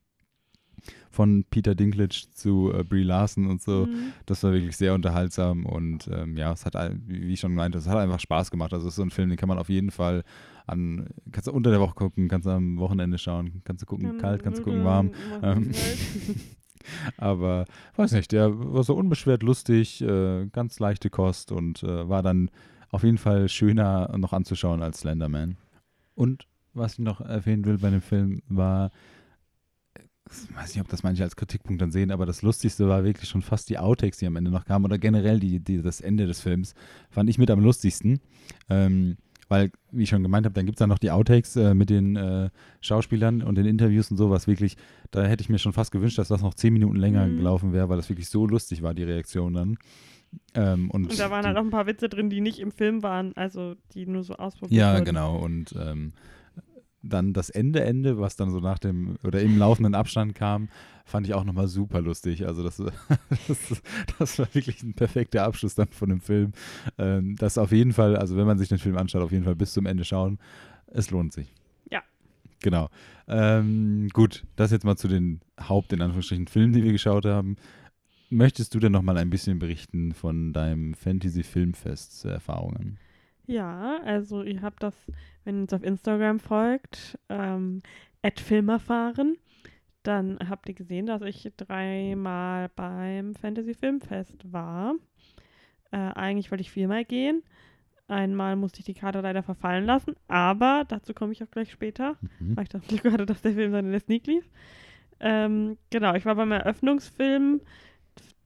[1.11, 3.85] Von Peter Dinklage zu äh, Brie Larson und so.
[3.87, 4.13] Mhm.
[4.25, 6.75] Das war wirklich sehr unterhaltsam und ähm, ja, es hat,
[7.07, 8.73] wie ich schon meinte, es hat einfach Spaß gemacht.
[8.73, 10.23] Also es ist so ein Film, den kann man auf jeden Fall
[10.67, 14.09] an, kannst du unter der Woche gucken, kannst du am Wochenende schauen, kannst du gucken
[14.09, 15.11] Kann- kalt, kannst du gucken warm.
[15.41, 15.75] Ähm, halt.
[17.17, 22.23] Aber weiß nicht, der war so unbeschwert lustig, äh, ganz leichte Kost und äh, war
[22.23, 22.49] dann
[22.89, 25.57] auf jeden Fall schöner noch anzuschauen als Slenderman.
[26.15, 28.91] Und was ich noch erwähnen will bei dem Film, war,
[30.31, 33.29] ich weiß nicht, ob das manche als Kritikpunkt dann sehen, aber das Lustigste war wirklich
[33.29, 36.25] schon fast die Outtakes, die am Ende noch kamen, oder generell die, die, das Ende
[36.27, 36.73] des Films,
[37.09, 38.19] fand ich mit am lustigsten.
[38.69, 39.17] Ähm,
[39.49, 41.89] weil, wie ich schon gemeint habe, dann gibt es dann noch die Outtakes äh, mit
[41.89, 42.49] den äh,
[42.81, 44.75] Schauspielern und den Interviews und so, was wirklich,
[45.11, 47.37] da hätte ich mir schon fast gewünscht, dass das noch zehn Minuten länger Mhm.
[47.37, 49.77] gelaufen wäre, weil das wirklich so lustig war, die Reaktion dann.
[50.53, 52.71] Ähm, und, Und da waren die, halt auch ein paar Witze drin, die nicht im
[52.71, 55.05] Film waren, also die nur so ausprobiert Ja, wurden.
[55.05, 55.37] genau.
[55.37, 56.11] Und ähm,
[57.03, 60.69] dann das Ende, Ende, was dann so nach dem oder im laufenden Abstand kam,
[61.05, 62.45] fand ich auch nochmal super lustig.
[62.45, 62.77] Also das,
[63.47, 63.81] das,
[64.19, 66.53] das war wirklich ein perfekter Abschluss dann von dem Film.
[66.97, 69.55] Ähm, das auf jeden Fall, also wenn man sich den Film anschaut, auf jeden Fall
[69.55, 70.39] bis zum Ende schauen.
[70.87, 71.53] Es lohnt sich.
[71.89, 72.01] Ja.
[72.61, 72.89] Genau.
[73.27, 77.57] Ähm, gut, das jetzt mal zu den Haupt, in Anführungsstrichen, Filmen, die wir geschaut haben.
[78.29, 82.97] Möchtest du denn noch mal ein bisschen berichten von deinem Fantasy-Filmfest-Erfahrungen?
[83.47, 84.93] Ja, also ihr habt das,
[85.45, 87.81] wenn ihr uns auf Instagram folgt, ähm,
[88.35, 89.37] @filmerfahren,
[90.03, 94.95] dann habt ihr gesehen, dass ich dreimal beim Fantasy Filmfest war.
[95.91, 97.41] Äh, eigentlich wollte ich viermal gehen.
[98.09, 102.15] Einmal musste ich die Karte leider verfallen lassen, aber dazu komme ich auch gleich später,
[102.39, 102.55] Mhm.
[102.55, 104.49] weil ich Glück hatte, dass der Film dann in der Sneak lief.
[105.19, 107.61] Ähm, genau, ich war beim Eröffnungsfilm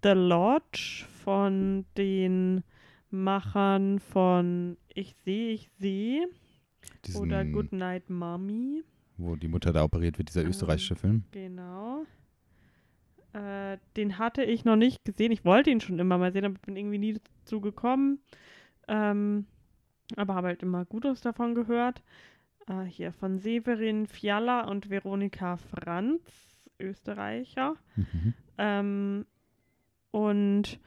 [0.03, 2.63] The Lodge von den
[3.11, 6.27] Machern von Ich sehe, ich sehe
[7.05, 8.83] Diesen, oder Good Night Mommy.
[9.17, 11.23] wo die Mutter da operiert wird, dieser Ähm, österreichische Film.
[11.31, 12.05] Genau.
[13.33, 15.31] Äh, den hatte ich noch nicht gesehen.
[15.31, 18.19] Ich wollte ihn schon immer mal sehen, aber bin irgendwie nie dazu gekommen.
[18.87, 19.45] Ähm,
[20.17, 22.03] aber habe halt immer Gutes davon gehört.
[22.67, 26.21] Äh, hier von Severin Fiala und Veronika Franz,
[26.79, 27.75] Österreicher.
[27.95, 28.33] Mhm.
[28.57, 29.25] Ähm,
[30.11, 30.79] und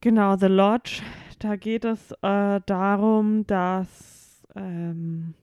[0.00, 1.02] genau, The Lodge,
[1.38, 5.34] da geht es äh, darum, dass ähm,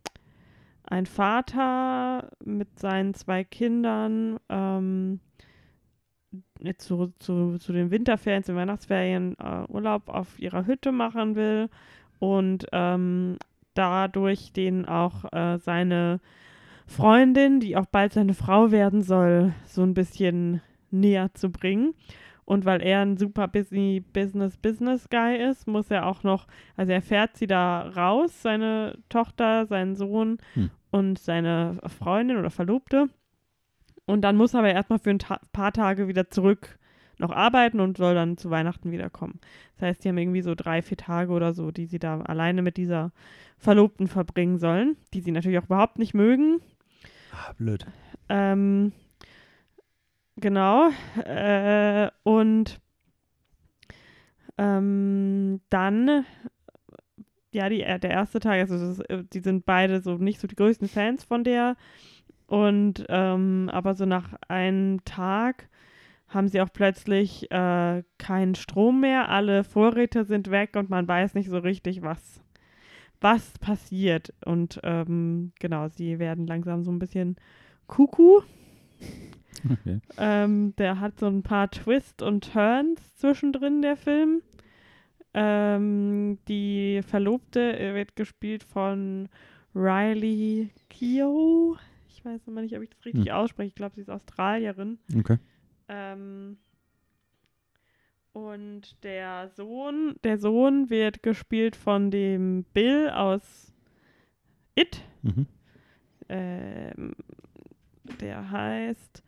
[0.86, 5.20] ein Vater mit seinen zwei Kindern ähm,
[6.78, 11.70] zu, zu, zu den Winterferien, zu den Weihnachtsferien äh, Urlaub auf ihrer Hütte machen will
[12.20, 13.38] und ähm,
[13.74, 16.20] dadurch den auch äh, seine
[16.86, 20.62] Freundin, die auch bald seine Frau werden soll, so ein bisschen
[20.92, 21.94] näher zu bringen.
[22.46, 26.92] Und weil er ein super busy Business Business Guy ist, muss er auch noch, also
[26.92, 30.70] er fährt sie da raus, seine Tochter, seinen Sohn Hm.
[30.92, 33.08] und seine Freundin oder Verlobte.
[34.06, 36.78] Und dann muss er aber erstmal für ein Ta paar Tage wieder zurück
[37.20, 39.40] noch arbeiten und soll dann zu Weihnachten wiederkommen.
[39.76, 42.62] Das heißt, die haben irgendwie so drei, vier Tage oder so, die sie da alleine
[42.62, 43.12] mit dieser
[43.58, 46.60] Verlobten verbringen sollen, die sie natürlich auch überhaupt nicht mögen.
[47.32, 47.86] Ah, blöd.
[48.30, 48.92] Ähm,
[50.38, 50.90] genau.
[51.24, 52.80] Äh, und
[54.58, 56.26] ähm, dann,
[57.52, 60.48] ja, die, äh, der erste Tag, also das äh, die sind beide so nicht so
[60.48, 61.76] die größten Fans von der.
[62.48, 65.70] Und ähm, aber so nach einem Tag
[66.28, 69.30] haben sie auch plötzlich äh, keinen Strom mehr.
[69.30, 72.42] Alle Vorräte sind weg und man weiß nicht so richtig, was,
[73.22, 74.34] was passiert.
[74.46, 77.38] Und ähm, genau, sie werden langsam so ein bisschen
[77.88, 78.42] Kuku.
[79.70, 80.00] Okay.
[80.18, 84.42] Ähm, der hat so ein paar Twists und Turns zwischendrin, der Film.
[85.34, 89.30] Ähm, die Verlobte wird gespielt von
[89.74, 91.80] Riley Keough.
[92.10, 93.34] Ich weiß immer nicht, ob ich das richtig Hm.
[93.34, 93.68] ausspreche.
[93.70, 95.00] Ich glaube, sie ist Australierin.
[95.18, 95.38] Okay.
[95.88, 96.58] Ähm,
[98.34, 103.74] und der Sohn, der Sohn wird gespielt von dem Bill aus
[104.76, 105.02] It.
[105.22, 105.46] Mhm.
[106.30, 107.16] Ähm,
[108.20, 109.24] der heißt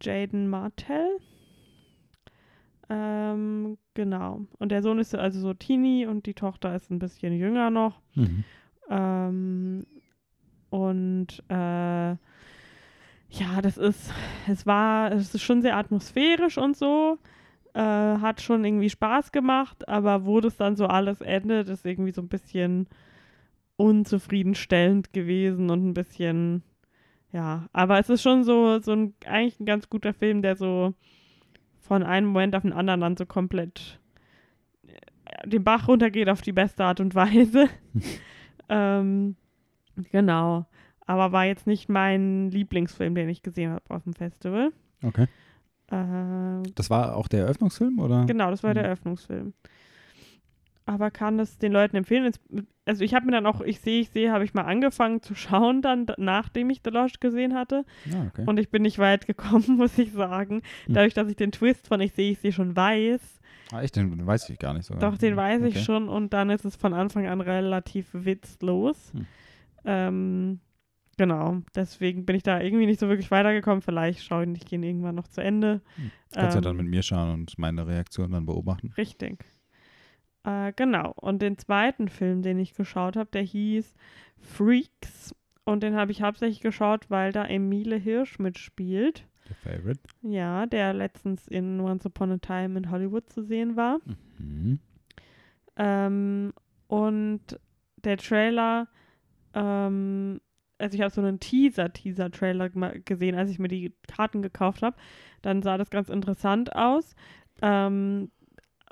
[0.00, 1.18] Jaden Martell.
[2.88, 4.46] Ähm, genau.
[4.58, 8.00] Und der Sohn ist also so Teenie und die Tochter ist ein bisschen jünger noch.
[8.14, 8.44] Mhm.
[8.90, 9.86] Ähm,
[10.70, 12.10] und äh,
[13.30, 14.12] ja, das ist,
[14.48, 17.18] es war, es ist schon sehr atmosphärisch und so.
[17.74, 22.10] Äh, hat schon irgendwie Spaß gemacht, aber wo das dann so alles endet, ist irgendwie
[22.10, 22.88] so ein bisschen
[23.76, 26.64] unzufriedenstellend gewesen und ein bisschen,
[27.32, 30.94] ja, aber es ist schon so, so ein, eigentlich ein ganz guter Film, der so
[31.80, 34.00] von einem Moment auf den anderen dann so komplett
[34.86, 37.68] äh, den Bach runtergeht auf die beste Art und Weise.
[38.68, 39.36] ähm,
[40.12, 40.66] genau.
[41.06, 44.70] Aber war jetzt nicht mein Lieblingsfilm, den ich gesehen habe auf dem Festival.
[45.02, 45.26] Okay.
[45.90, 48.24] Ähm, Das war auch der Eröffnungsfilm, oder?
[48.26, 48.86] genau, das war der Mhm.
[48.88, 49.54] Eröffnungsfilm.
[50.90, 52.32] Aber kann es den Leuten empfehlen?
[52.84, 55.36] Also ich habe mir dann auch, ich sehe, ich sehe, habe ich mal angefangen zu
[55.36, 57.84] schauen, dann nachdem ich The Lodge gesehen hatte.
[58.12, 58.42] Ah, okay.
[58.46, 60.62] Und ich bin nicht weit gekommen, muss ich sagen.
[60.86, 60.94] Hm.
[60.94, 63.40] Dadurch, dass ich den Twist von Ich sehe, ich sehe schon weiß.
[63.70, 64.94] ah, echt, den weiß ich gar nicht so.
[64.96, 65.84] Doch, den weiß ich Okay.
[65.84, 69.12] schon und dann ist es von Anfang an relativ witzlos.
[69.12, 69.26] Hm.
[69.84, 70.60] Ähm,
[71.16, 71.58] genau.
[71.76, 73.80] Deswegen bin ich da irgendwie nicht so wirklich weitergekommen.
[73.82, 75.82] Vielleicht schaue ich den irgendwann noch zu Ende.
[75.94, 76.10] Hm.
[76.32, 78.92] Kannst ja Ähm, dann mit mir schauen und meine Reaktion dann beobachten.
[78.96, 79.44] Richtig.
[80.44, 81.12] Äh, genau.
[81.16, 83.94] Und den zweiten Film, den ich geschaut habe, der hieß
[84.38, 85.34] Freaks.
[85.64, 89.26] Und den habe ich hauptsächlich geschaut, weil da Emile Hirsch mitspielt.
[89.48, 90.00] Der Favorite.
[90.22, 93.98] Ja, der letztens in Once Upon a Time in Hollywood zu sehen war.
[94.38, 94.78] Mhm.
[95.76, 96.52] Ähm,
[96.86, 97.40] und
[97.96, 98.88] der Trailer,
[99.54, 100.40] ähm,
[100.78, 102.70] also ich habe so einen Teaser-Teaser-Trailer
[103.04, 104.96] gesehen, als ich mir die Karten gekauft habe.
[105.42, 107.14] Dann sah das ganz interessant aus.
[107.62, 108.30] Ähm,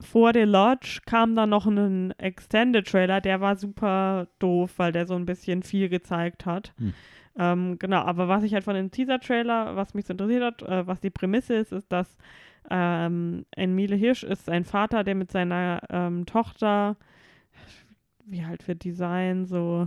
[0.00, 5.14] vor der Lodge kam dann noch ein Extended-Trailer, der war super doof, weil der so
[5.14, 6.72] ein bisschen viel gezeigt hat.
[6.78, 6.94] Hm.
[7.36, 10.86] Ähm, genau, aber was ich halt von dem Teaser-Trailer, was mich so interessiert hat, äh,
[10.86, 12.16] was die Prämisse ist, ist, dass
[12.70, 16.96] ähm, Emile Hirsch ist ein Vater, der mit seiner ähm, Tochter,
[18.24, 19.86] wie alt wird die sein, so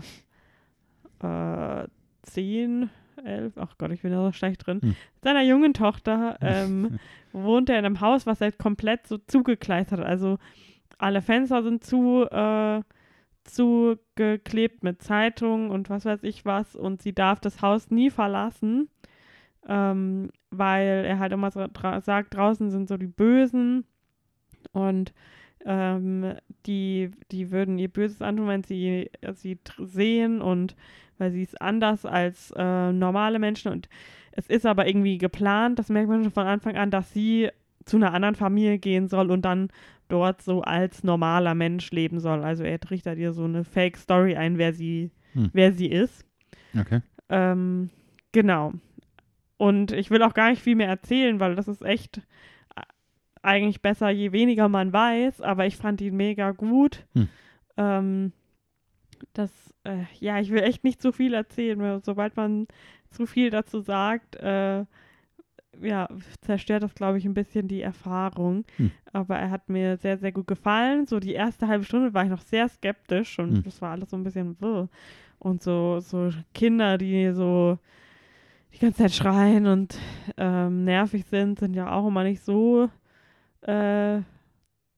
[1.21, 1.87] äh,
[2.23, 2.89] 10,
[3.25, 4.95] 11, ach Gott, ich bin da so schlecht drin, Hm.
[5.21, 6.99] seiner jungen Tochter ähm,
[7.31, 10.07] wohnt er in einem Haus, was er komplett so zugekleistert hat.
[10.07, 10.37] Also
[10.97, 12.81] alle Fenster sind zu, äh,
[13.43, 18.89] zugeklebt mit Zeitungen und was weiß ich was und sie darf das Haus nie verlassen,
[19.67, 23.85] ähm, weil er halt immer so dra sagt, draußen sind so die Bösen
[24.73, 25.13] und
[25.65, 26.33] ähm,
[26.65, 30.75] die, die würden ihr Böses antun, wenn sie sie tr- sehen und
[31.17, 33.89] weil sie ist anders als äh, normale Menschen und
[34.31, 37.49] es ist aber irgendwie geplant, das merkt man schon von Anfang an, dass sie
[37.85, 39.69] zu einer anderen Familie gehen soll und dann
[40.07, 42.43] dort so als normaler Mensch leben soll.
[42.43, 45.49] Also er trichtert ihr so eine Fake-Story ein, wer sie, Hm.
[45.53, 46.25] wer sie ist.
[46.77, 47.01] Okay.
[47.29, 47.89] Ähm,
[48.31, 48.73] genau.
[49.57, 52.21] Und ich will auch gar nicht viel mehr erzählen, weil das ist echt äh,
[53.41, 57.05] eigentlich besser, je weniger man weiß, aber ich fand ihn mega gut.
[57.13, 57.29] Hm.
[57.77, 58.31] Ähm,
[59.33, 59.51] das,
[59.83, 62.67] äh, ja, ich will echt nicht zu viel erzählen, weil sobald man
[63.09, 64.85] zu viel dazu sagt, äh,
[65.81, 66.07] ja,
[66.41, 68.65] zerstört das, glaube ich, ein bisschen die Erfahrung.
[68.77, 68.91] Hm.
[69.13, 71.07] Aber er hat mir sehr, sehr gut gefallen.
[71.07, 73.63] So die erste halbe Stunde war ich noch sehr skeptisch und Hm.
[73.63, 74.89] das war alles so ein bisschen wirr.
[75.39, 77.79] Und so, so Kinder, die so
[78.73, 79.97] die ganze Zeit schreien und
[80.37, 82.89] ähm, nervig sind, sind ja auch immer nicht so
[83.61, 84.21] äh,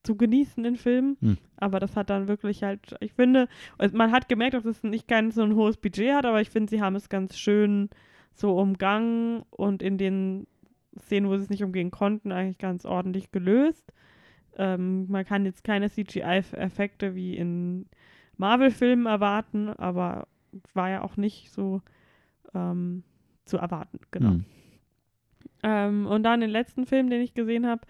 [0.04, 1.18] zu genießen in Filmen.
[1.22, 1.38] Hm.
[1.58, 3.48] Aber das hat dann wirklich halt, ich finde,
[3.78, 6.50] also man hat gemerkt, dass es nicht ganz so ein hohes Budget hat, aber ich
[6.50, 7.90] finde, sie haben es ganz schön
[8.34, 10.48] so umgangen und in den
[11.00, 13.94] Szenen, wo sie es nicht umgehen konnten, eigentlich ganz ordentlich gelöst.
[14.58, 17.88] Ähm, man kann jetzt keine CGI-Effekte wie in
[18.38, 20.28] Marvel-Filmen erwarten, aber
[20.74, 21.82] war ja auch nicht so
[22.54, 23.04] ähm,
[23.46, 24.32] zu erwarten, genau.
[24.32, 24.46] Hm.
[25.64, 27.82] Ähm, und dann den letzten Film, den ich gesehen habe,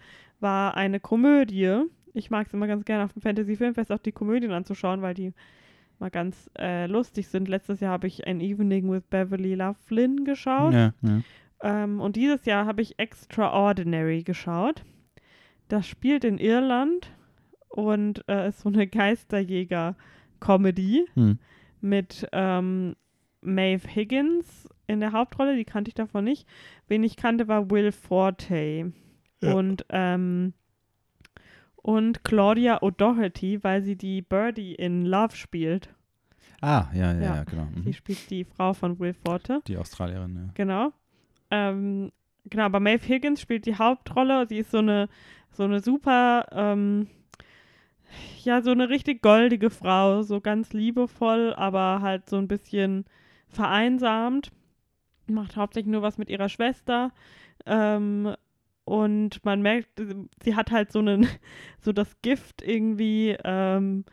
[0.44, 1.82] war eine Komödie.
[2.12, 5.32] Ich mag es immer ganz gerne auf dem Fantasy-Filmfest auch die Komödien anzuschauen, weil die
[5.98, 7.48] mal ganz äh, lustig sind.
[7.48, 10.74] Letztes Jahr habe ich ein Evening with Beverly Loughlin geschaut.
[10.74, 11.20] Ja, ja.
[11.62, 14.84] Ähm, und dieses Jahr habe ich Extraordinary geschaut.
[15.68, 17.10] Das spielt in Irland
[17.68, 18.86] und äh, ist so eine
[19.80, 21.38] Geisterjäger-Comedy Hm.
[21.80, 22.96] mit ähm,
[23.40, 26.46] Maeve Higgins in der Hauptrolle, die kannte ich davon nicht.
[26.86, 28.92] Wen ich kannte, war Will Forte
[29.44, 29.52] Ja.
[29.54, 30.52] und, ähm,
[31.76, 35.94] und Claudia O'Doherty, weil sie die Birdie in Love spielt.
[36.60, 37.34] Ah, ja, ja, Ja.
[37.36, 37.68] ja, genau.
[37.82, 37.92] Sie Mhm.
[37.92, 39.60] spielt die Frau von Will Forte.
[39.66, 40.50] Die Australierin, ja.
[40.54, 40.92] Genau.
[41.50, 42.10] Ähm,
[42.46, 44.46] genau, aber Maeve Higgins spielt die Hauptrolle.
[44.48, 45.08] Sie ist so eine,
[45.52, 47.08] so eine super, ähm,
[48.44, 53.04] ja, so eine richtig goldige Frau, so ganz liebevoll, aber halt so ein bisschen
[53.48, 54.52] vereinsamt.
[55.26, 57.10] Macht hauptsächlich nur was mit ihrer Schwester.
[57.66, 58.34] Ähm,
[58.84, 60.00] und man merkt,
[60.42, 61.26] sie hat halt so einen,
[61.80, 64.04] so das Gift irgendwie, ähm,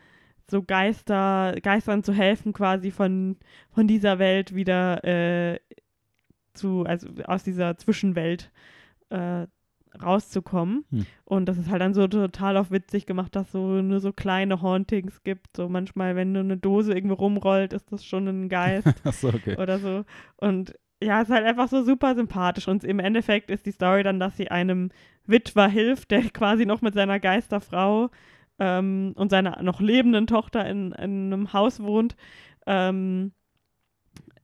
[0.50, 3.38] so Geister, Geistern zu helfen, quasi von,
[3.72, 5.60] von dieser Welt wieder äh,
[6.54, 8.52] zu, also aus dieser Zwischenwelt
[9.10, 9.48] äh,
[10.02, 10.86] rauszukommen.
[10.90, 11.06] Hm.
[11.26, 14.62] Und das ist halt dann so total auf witzig gemacht, dass so nur so kleine
[14.62, 15.56] Hauntings gibt.
[15.56, 19.58] So manchmal, wenn nur eine Dose irgendwo rumrollt, ist das schon ein Geist Achso, okay.
[19.58, 20.04] oder so.
[20.38, 22.68] Und ja, es ist halt einfach so super sympathisch.
[22.68, 24.90] Und im Endeffekt ist die Story dann, dass sie einem
[25.26, 28.10] Witwer hilft, der quasi noch mit seiner Geisterfrau
[28.60, 32.16] ähm, und seiner noch lebenden Tochter in, in einem Haus wohnt.
[32.68, 33.32] Ähm,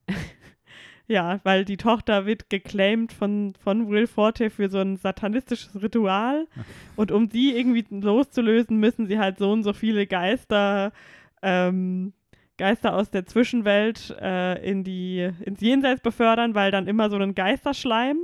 [1.06, 6.46] ja, weil die Tochter wird geclaimed von, von Will Forte für so ein satanistisches Ritual.
[6.96, 10.92] Und um die irgendwie loszulösen, müssen sie halt so und so viele Geister
[11.40, 12.12] ähm,
[12.58, 17.34] Geister aus der Zwischenwelt äh, in die, ins Jenseits befördern, weil dann immer so ein
[17.34, 18.18] Geisterschleim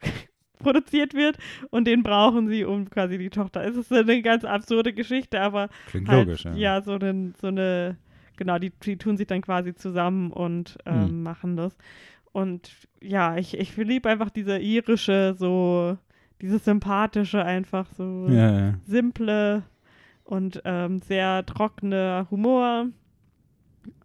[0.58, 1.36] produziert wird
[1.70, 3.64] und den brauchen sie, um quasi die Tochter.
[3.64, 6.54] Es ist eine ganz absurde Geschichte, aber Klingt halt, logisch, ja.
[6.54, 7.96] ja, so, einen, so eine
[8.36, 11.22] genau, die, die tun sich dann quasi zusammen und ähm, Hm.
[11.22, 11.76] machen das.
[12.32, 12.70] Und
[13.02, 15.96] ja, ich, ich liebe einfach diese irische, so,
[16.42, 18.74] dieses sympathische, einfach so Ja, ja.
[18.86, 19.62] simple
[20.24, 22.86] und ähm, sehr trockene Humor.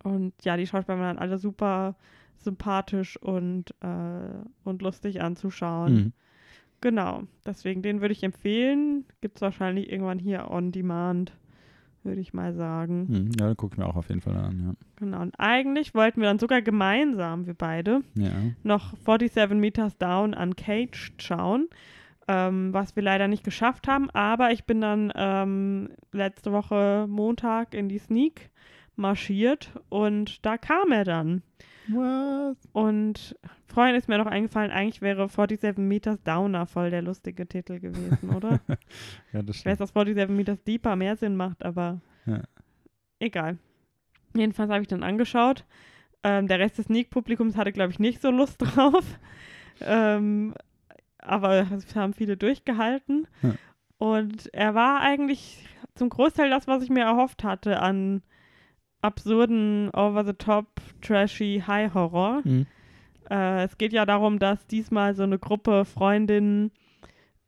[0.03, 1.95] Und ja, die Schauspieler waren alle super
[2.37, 5.93] sympathisch und, äh, und lustig anzuschauen.
[5.93, 6.13] Mhm.
[6.81, 9.05] Genau, deswegen den würde ich empfehlen.
[9.21, 11.33] Gibt es wahrscheinlich irgendwann hier on demand,
[12.03, 13.05] würde ich mal sagen.
[13.07, 13.31] Mhm.
[13.39, 16.27] Ja, dann gucke ich mir auch auf jeden Fall an, Genau, und eigentlich wollten wir
[16.27, 18.29] dann sogar gemeinsam, wir beide, ja.
[18.29, 18.33] Ja.
[18.63, 21.67] noch 47 Meters Down Uncaged schauen,
[22.27, 24.09] ähm, was wir leider nicht geschafft haben.
[24.09, 28.49] Aber ich bin dann ähm, letzte Woche Montag in die Sneak
[28.95, 31.41] marschiert und da kam er dann.
[31.87, 32.57] What?
[32.73, 33.35] Und
[33.67, 38.29] Freund ist mir noch eingefallen, eigentlich wäre 47 Meters Downer voll der lustige Titel gewesen,
[38.35, 38.59] oder?
[39.33, 39.79] Ja, das Ich weiß, stimmt.
[39.81, 42.41] dass 47 Meters Deeper mehr Sinn macht, aber Ja.
[43.19, 43.57] egal.
[44.35, 45.65] Jedenfalls habe ich dann angeschaut.
[46.23, 49.03] Ähm, der Rest des Sneak-Publikums hatte, glaube ich, nicht so Lust drauf.
[49.81, 50.53] ähm,
[51.17, 53.27] aber es haben viele durchgehalten.
[53.41, 53.55] Ja.
[53.97, 58.21] Und er war eigentlich zum Großteil das, was ich mir erhofft hatte an
[59.01, 60.67] absurden, over-the-top,
[61.01, 62.41] trashy High-Horror.
[62.43, 62.67] Mhm.
[63.29, 66.71] Äh, es geht ja darum, dass diesmal so eine Gruppe Freundinnen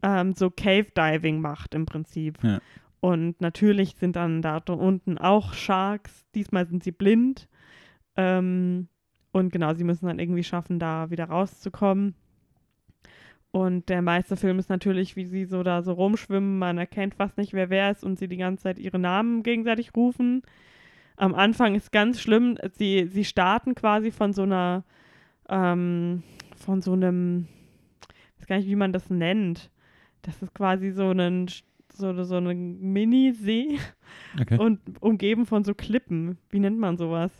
[0.01, 2.37] ähm, so Cave-Diving macht im Prinzip.
[2.43, 2.59] Ja.
[2.99, 6.25] Und natürlich sind dann da unten auch Sharks.
[6.35, 7.49] Diesmal sind sie blind.
[8.15, 8.87] Ähm,
[9.33, 12.15] und genau, sie müssen dann irgendwie schaffen, da wieder rauszukommen.
[13.51, 16.57] Und der meiste Film ist natürlich, wie sie so da so rumschwimmen.
[16.57, 19.95] Man erkennt fast nicht, wer wer ist und sie die ganze Zeit ihre Namen gegenseitig
[19.95, 20.41] rufen.
[21.15, 22.57] Am Anfang ist ganz schlimm.
[22.77, 24.83] Sie, sie starten quasi von so einer,
[25.49, 26.23] ähm,
[26.57, 27.47] von so einem,
[28.35, 29.69] ich weiß gar nicht, wie man das nennt.
[30.21, 31.47] Das ist quasi so ein,
[31.93, 33.77] so, so ein Mini-See
[34.39, 34.57] Okay.
[34.57, 36.37] und umgeben von so Klippen.
[36.49, 37.31] Wie nennt man sowas?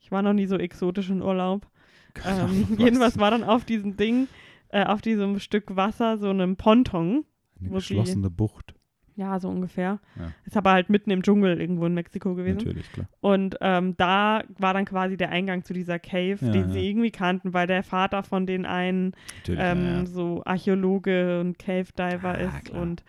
[0.00, 1.66] Ich war noch nie so exotisch in Urlaub.
[2.14, 4.28] Keine Ähm, jedenfalls war dann auf diesem Ding,
[4.68, 7.24] äh, auf diesem Stück Wasser so einem Ponton.
[7.60, 8.74] Eine geschlossene Bucht.
[9.16, 9.98] Ja, so ungefähr.
[10.16, 10.32] Ja.
[10.44, 12.58] Ist aber halt mitten im Dschungel irgendwo in Mexiko gewesen.
[12.58, 13.06] Natürlich, klar.
[13.20, 16.68] Und ähm, da war dann quasi der Eingang zu dieser Cave, Ja, den ja.
[16.68, 19.14] sie irgendwie kannten, weil der Vater von den einen
[19.48, 22.64] ähm, so Archäologe und Cave Diver Ah, ist.
[22.66, 22.82] klar.
[22.82, 23.04] Und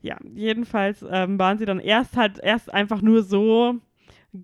[0.00, 3.74] ja, jedenfalls ähm, waren sie dann erst halt erst einfach nur so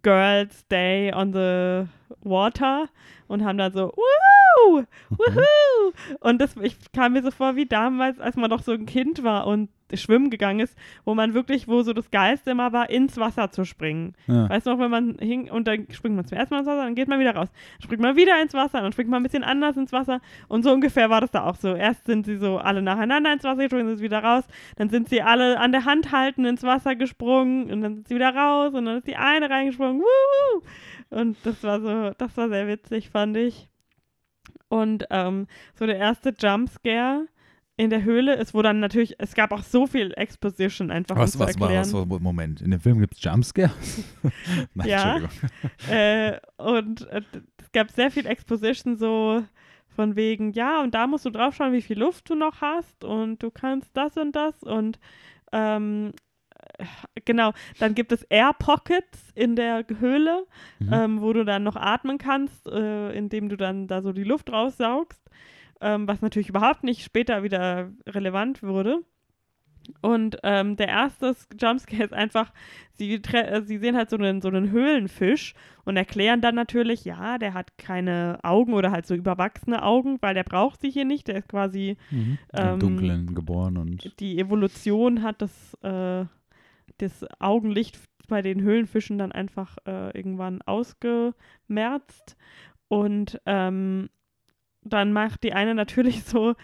[0.02, 1.86] Girls Day on the
[2.28, 2.88] Water
[3.28, 4.80] und haben dann so Woo!
[4.80, 4.86] Mhm.
[5.16, 5.92] Woohoo!
[6.20, 9.22] Und das ich kam mir so vor wie damals, als man noch so ein Kind
[9.22, 13.16] war und schwimmen gegangen ist, wo man wirklich, wo so das Geilste immer war, ins
[13.16, 14.14] Wasser zu springen.
[14.26, 14.48] Ja.
[14.48, 16.84] Weißt du noch, wenn man hing und dann springt man zum ersten Mal ins Wasser,
[16.84, 17.48] dann geht man wieder raus.
[17.52, 20.20] Dann springt man wieder ins Wasser, dann springt man ein bisschen anders ins Wasser.
[20.48, 21.74] Und so ungefähr war das da auch so.
[21.74, 24.44] Erst sind sie so alle nacheinander ins Wasser gesprungen, sind sie wieder raus.
[24.76, 28.14] Dann sind sie alle an der Hand halten ins Wasser gesprungen und dann sind sie
[28.14, 30.00] wieder raus und dann ist die eine reingesprungen.
[30.00, 30.62] Wuhu!
[31.10, 33.68] Und das war so, das war sehr witzig, fand ich.
[34.68, 37.26] Und ähm, so der erste Jumpscare
[37.76, 41.34] in der Höhle ist, wo dann natürlich, es gab auch so viel Exposition einfach Was,
[41.34, 42.08] um was war erklären.
[42.10, 42.20] das?
[42.22, 44.04] Moment, in dem Film gibt es Jumpscares?
[44.74, 45.16] Nein, Ja.
[45.16, 45.50] Entschuldigung.
[45.90, 47.22] äh, und äh,
[47.60, 49.44] es gab sehr viel Exposition so
[49.88, 53.04] von wegen, ja, und da musst du drauf schauen, wie viel Luft du noch hast
[53.04, 54.98] und du kannst das und das und
[55.52, 56.12] ähm,
[56.78, 56.84] äh,
[57.24, 60.46] genau, dann gibt es Air Pockets in der Höhle,
[60.80, 60.92] Mhm.
[60.92, 64.50] ähm, wo du dann noch atmen kannst, äh, indem du dann da so die Luft
[64.52, 65.20] raussaugst,
[65.80, 69.00] ähm, was natürlich überhaupt nicht später wieder relevant wurde.
[70.00, 72.52] Und ähm, der erste Jumpscare ist einfach,
[72.92, 75.54] sie, äh, sie sehen halt so einen, so einen Höhlenfisch
[75.84, 80.34] und erklären dann natürlich, ja, der hat keine Augen oder halt so überwachsene Augen, weil
[80.34, 82.38] der braucht sie hier nicht, der ist quasi Mhm.
[82.54, 86.24] ähm, Im Dunkeln geboren und die Evolution hat das, äh,
[86.98, 87.98] das Augenlicht
[88.28, 92.36] bei den Höhlenfischen dann einfach äh, irgendwann ausgemerzt.
[92.88, 94.08] Und ähm,
[94.84, 96.54] dann macht die eine natürlich so,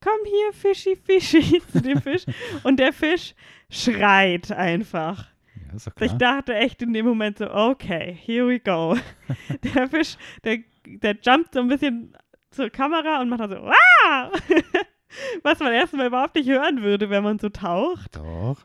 [0.00, 2.24] komm hier, Fischi, Fischi, zu dem Fisch.
[2.62, 3.34] Und der Fisch
[3.70, 5.26] schreit einfach.
[5.72, 8.96] ja, Ich dachte echt in dem Moment so, okay, here we go.
[9.74, 12.16] der Fisch, der, der jumpt so ein bisschen
[12.50, 14.32] zur Kamera und macht dann so, wow!
[15.42, 18.16] Was man erstmal überhaupt nicht hören würde, wenn man so taucht.
[18.16, 18.58] Doch.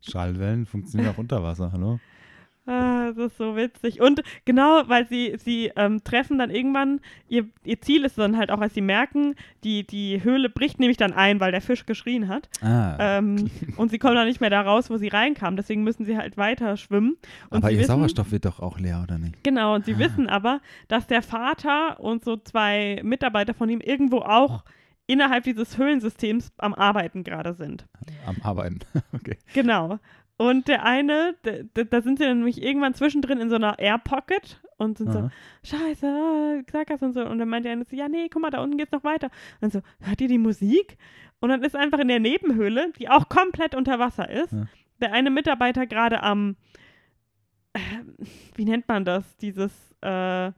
[0.00, 1.98] Schallwellen funktionieren auch unter Wasser, hallo?
[2.64, 4.00] Ah, das ist so witzig.
[4.00, 8.52] Und genau, weil sie, sie ähm, treffen dann irgendwann, ihr, ihr Ziel ist dann halt
[8.52, 9.34] auch, als sie merken,
[9.64, 12.48] die, die Höhle bricht nämlich dann ein, weil der Fisch geschrien hat.
[12.62, 15.56] Ah, Ähm, und sie kommen dann nicht mehr da raus, wo sie reinkamen.
[15.56, 17.16] Deswegen müssen sie halt weiter schwimmen.
[17.50, 19.42] Und aber ihr wissen, Sauerstoff wird doch auch leer, oder nicht?
[19.42, 19.98] Genau, und sie Ah.
[19.98, 24.64] wissen aber, dass der Vater und so zwei Mitarbeiter von ihm irgendwo auch
[25.08, 27.86] innerhalb dieses Höhlensystems am Arbeiten gerade sind.
[28.24, 28.78] Am Arbeiten.
[29.12, 29.36] okay.
[29.52, 29.98] Genau.
[30.48, 33.78] Und der eine, d- d- da sind sie dann nämlich irgendwann zwischendrin in so einer
[33.78, 35.30] Air Pocket und sind Aha.
[35.62, 37.24] so, scheiße, ah, Xerxes und so.
[37.24, 39.30] Und dann meint der eine so, ja, nee, guck mal, da unten geht's noch weiter.
[39.60, 40.96] Und so, hört ihr die Musik?
[41.40, 44.66] Und dann ist einfach in der Nebenhöhle, die auch komplett unter Wasser ist, Ja.
[45.00, 46.56] der eine Mitarbeiter gerade am,
[47.72, 47.78] äh,
[48.56, 50.52] wie nennt man das, dieses, äh,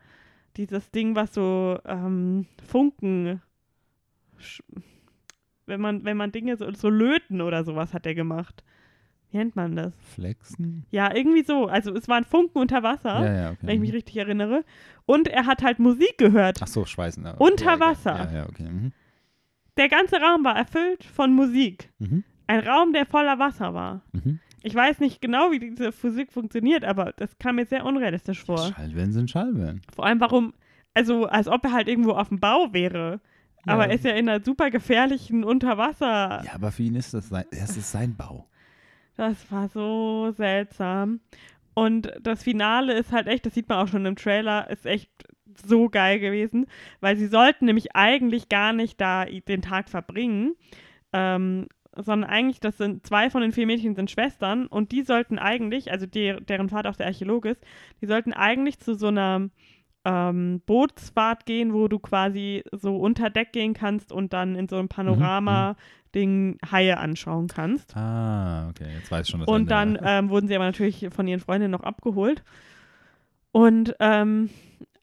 [0.57, 3.43] dieses Ding, was so ähm, Funken,
[5.67, 8.63] wenn man, wenn man Dinge so, so löten oder sowas hat er gemacht.
[9.35, 9.93] Wie nennt man das?
[10.15, 10.87] Flexen?
[10.93, 11.67] Ja, irgendwie so.
[11.67, 13.59] Also es waren Funken unter Wasser, Ja, ja, okay.
[13.63, 14.65] wenn ich mich richtig erinnere.
[15.07, 16.61] Und er hat halt Musik gehört.
[16.63, 17.25] Ach so, Schweißen.
[17.25, 18.31] ja, Unter Wasser.
[18.33, 18.63] Ja, ja, okay.
[18.71, 18.93] Mhm.
[19.77, 21.91] Der ganze Raum war erfüllt von Musik.
[21.99, 22.23] Mhm.
[22.47, 24.03] Ein Raum, der voller Wasser war.
[24.13, 24.39] Mhm.
[24.63, 28.59] Ich weiß nicht genau, wie diese Physik funktioniert, aber das kam mir sehr unrealistisch vor.
[28.73, 29.81] Schallwellen sind Schallwellen.
[29.97, 30.55] Vor allem, warum,
[30.95, 33.21] also als ob er halt irgendwo auf dem Bau wäre.
[33.67, 36.45] Aber er ist ja in einer super gefährlichen Unterwasser.
[36.45, 38.47] Ja, aber für ihn ist das sein, das ist sein Bau.
[39.17, 41.21] Das war so seltsam.
[41.75, 45.11] Und das Finale ist halt echt, das sieht man auch schon im Trailer, ist echt
[45.67, 46.67] so geil gewesen,
[47.01, 50.55] weil sie sollten nämlich eigentlich gar nicht da den Tag verbringen,
[51.13, 55.39] ähm, sondern eigentlich, das sind zwei von den vier Mädchen sind Schwestern und die sollten
[55.39, 57.63] eigentlich, also der, deren Vater auch der Archäologe ist,
[58.01, 59.49] die sollten eigentlich zu so einer
[60.05, 64.77] ähm, Bootsfahrt gehen, wo du quasi so unter Deck gehen kannst und dann in so
[64.77, 67.97] einem Panorama-Ding Haie anschauen kannst.
[67.97, 69.71] Ah, okay, jetzt weiß ich schon das Und Ende.
[69.71, 72.43] dann ähm, wurden sie aber natürlich von ihren Freundinnen noch abgeholt.
[73.53, 74.51] Und ähm,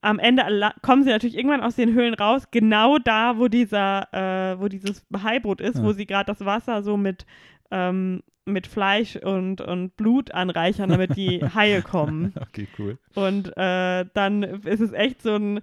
[0.01, 0.43] am Ende
[0.81, 5.05] kommen sie natürlich irgendwann aus den Höhlen raus, genau da, wo dieser, äh, wo dieses
[5.15, 5.83] Haiboot ist, Ja.
[5.83, 7.25] wo sie gerade das Wasser so mit,
[7.69, 8.21] ähm,
[8.51, 12.33] mit Fleisch und, und Blut anreichern, damit die Haie kommen.
[12.39, 12.97] Okay, cool.
[13.15, 15.59] Und äh, dann ist es echt so ein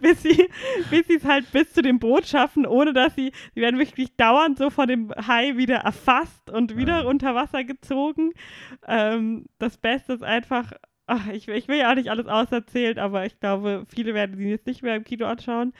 [0.00, 0.48] bis sie
[0.90, 4.16] bis sie es halt bis zu dem Boot schaffen, ohne dass sie, sie werden wirklich
[4.16, 7.08] dauernd so von dem Hai wieder erfasst und wieder Ja.
[7.08, 8.32] unter Wasser gezogen.
[8.86, 10.72] Ähm, das Beste ist einfach,
[11.06, 14.48] ach, ich, ich will ja auch nicht alles auserzählen, aber ich glaube, viele werden sie
[14.48, 15.72] jetzt nicht mehr im Kino anschauen.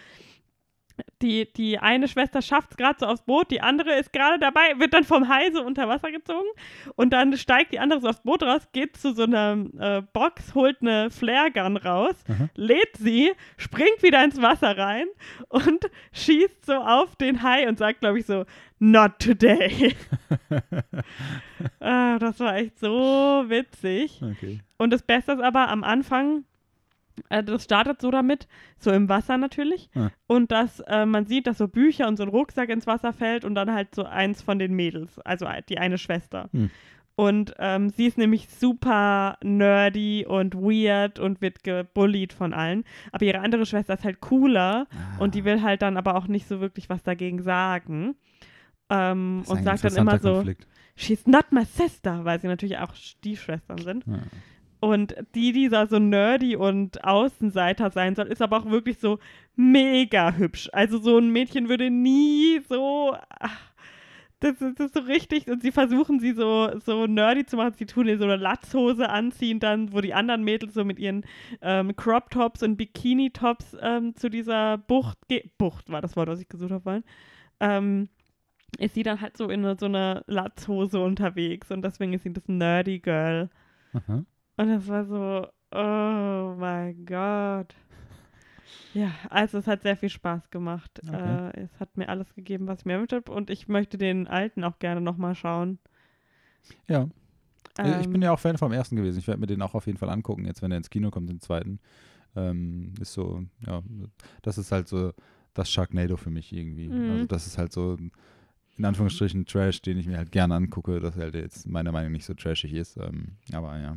[1.22, 4.78] Die, die eine Schwester schafft es gerade so aufs Boot, die andere ist gerade dabei,
[4.78, 6.48] wird dann vom Hai so unter Wasser gezogen
[6.96, 10.54] und dann steigt die andere so aufs Boot raus, geht zu so einer äh, Box,
[10.54, 12.48] holt eine Flare-Gun raus, Aha.
[12.54, 15.06] lädt sie, springt wieder ins Wasser rein
[15.48, 18.44] und schießt so auf den Hai und sagt, glaube ich, so,
[18.78, 19.94] not today.
[21.80, 24.22] ah, das war echt so witzig.
[24.22, 24.60] Okay.
[24.78, 26.44] Und das Beste ist aber am Anfang,
[27.28, 28.48] äh, das startet so damit,
[28.78, 29.90] so im Wasser natürlich.
[29.94, 30.10] Ja.
[30.26, 33.44] Und dass äh, man sieht, dass so Bücher und so ein Rucksack ins Wasser fällt
[33.44, 36.48] und dann halt so eins von den Mädels, also die eine Schwester.
[36.52, 36.70] Hm.
[37.20, 42.84] Und ähm, sie ist nämlich super nerdy und weird und wird gebullied von allen.
[43.12, 44.86] Aber ihre andere Schwester ist halt cooler
[45.18, 48.16] und die Ah, will halt dann aber auch nicht so wirklich was dagegen sagen.
[48.88, 50.44] Ähm, und sagt dann immer so,
[50.96, 54.06] she's not my sister, weil sie natürlich auch Stiefschwestern sind.
[54.06, 54.20] Ja.
[54.80, 59.18] Und die, die da so nerdy und Außenseiter sein soll, ist aber auch wirklich so
[59.54, 60.70] mega hübsch.
[60.72, 63.14] Also so ein Mädchen würde nie so.
[63.38, 63.60] Ach,
[64.40, 65.48] das, ist, das ist so richtig.
[65.48, 67.74] Und sie versuchen sie so, so nerdy zu machen.
[67.76, 71.24] Sie tun ihr so eine Latzhose anziehen, dann, wo die anderen Mädels so mit ihren
[71.60, 75.18] ähm, Crop-Tops und Bikini-Tops ähm, zu dieser Bucht.
[75.28, 76.82] ge- Bucht war das Wort, was ich gesucht habe.
[76.82, 77.04] vorhin.
[77.60, 78.08] Ähm,
[78.78, 81.70] ist sie dann halt so in so einer Latzhose unterwegs.
[81.70, 83.50] Und deswegen ist sie das Nerdy Girl.
[83.92, 84.24] Aha.
[84.60, 87.74] Und das war so, oh mein Gott.
[88.92, 91.00] Ja, also es hat sehr viel Spaß gemacht.
[91.06, 91.50] Okay.
[91.56, 93.30] Äh, es hat mir alles gegeben, was ich mir erwünscht habe.
[93.32, 95.78] Und ich möchte den alten auch gerne nochmal schauen.
[96.88, 97.08] Ja,
[97.78, 99.18] Äh, ich Ähm, bin ja auch Fan vom ersten gewesen.
[99.18, 101.30] Ich werde mir den auch auf jeden Fall angucken, jetzt wenn er ins Kino kommt,
[101.30, 101.78] den zweiten.
[102.36, 103.82] Ähm, ist so, ja,
[104.42, 105.12] das ist halt so
[105.54, 106.88] das Sharknado für mich irgendwie.
[106.88, 107.10] Mhm.
[107.10, 107.96] Also das ist halt so
[108.76, 112.12] in Anführungsstrichen Trash, den ich mir halt gerne angucke, dass er halt jetzt meiner Meinung
[112.12, 112.96] nach nicht so trashig ist.
[112.96, 113.96] Ähm, aber ja.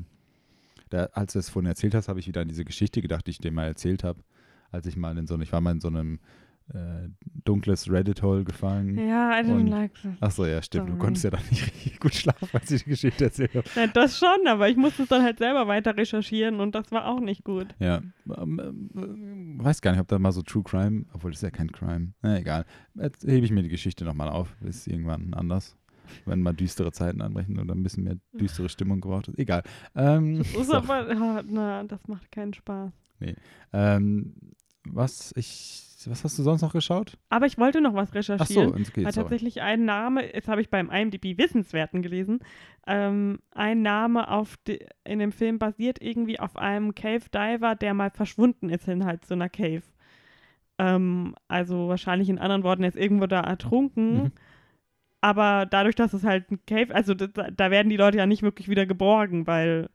[0.93, 3.31] Da, als du es vorhin erzählt hast, habe ich wieder an diese Geschichte gedacht, die
[3.31, 4.23] ich dir mal erzählt habe,
[4.71, 6.19] als ich mal in so, ich war mal in so einem
[6.73, 7.09] äh,
[7.43, 8.97] dunkles Reddit-Hole gefallen.
[8.97, 10.13] ja, I didn't und- like that.
[10.21, 10.87] Ach so, ja, stimmt.
[10.87, 10.99] Du Sorry.
[11.03, 13.67] konntest ja dann nicht richtig gut schlafen, als ich die Geschichte erzählt habe.
[13.75, 17.07] Nein, das schon, aber ich musste es dann halt selber weiter recherchieren und das war
[17.07, 17.73] auch nicht gut.
[17.79, 18.01] Ja,
[18.37, 21.51] ähm, ähm, weiß gar nicht, ob da mal so True Crime, obwohl das ist ja
[21.51, 22.13] kein Crime.
[22.21, 22.65] Na egal.
[22.93, 24.55] Jetzt hebe ich mir die Geschichte nochmal auf.
[24.61, 25.75] Ist irgendwann anders.
[26.25, 29.37] Wenn mal düstere Zeiten anbrechen oder ein bisschen mehr düstere Stimmung gebraucht ist.
[29.39, 29.63] Egal.
[29.95, 32.91] Ähm, Das ist so, aber, na, das macht keinen Spaß.
[33.73, 34.33] ähm,
[34.85, 37.17] was ich, was hast du sonst noch geschaut?
[37.29, 38.69] Aber ich wollte noch was Ach recherchieren.
[38.69, 39.13] so, okay, sorry.
[39.13, 42.39] tatsächlich ein Name, jetzt habe ich beim IMDb Wissenswerten gelesen,
[42.85, 47.93] ähm, ein Name auf de, in dem Film basiert irgendwie auf einem Cave Diver, der
[47.93, 49.83] mal verschwunden ist in halt so einer Cave.
[50.79, 54.23] Ähm, also wahrscheinlich in anderen Worten, er ist irgendwo da ertrunken.
[54.23, 54.31] Mhm.
[55.23, 58.43] Aber dadurch, dass es halt ein Cave, also da, da werden die Leute ja nicht
[58.43, 59.89] wirklich wieder geborgen, weil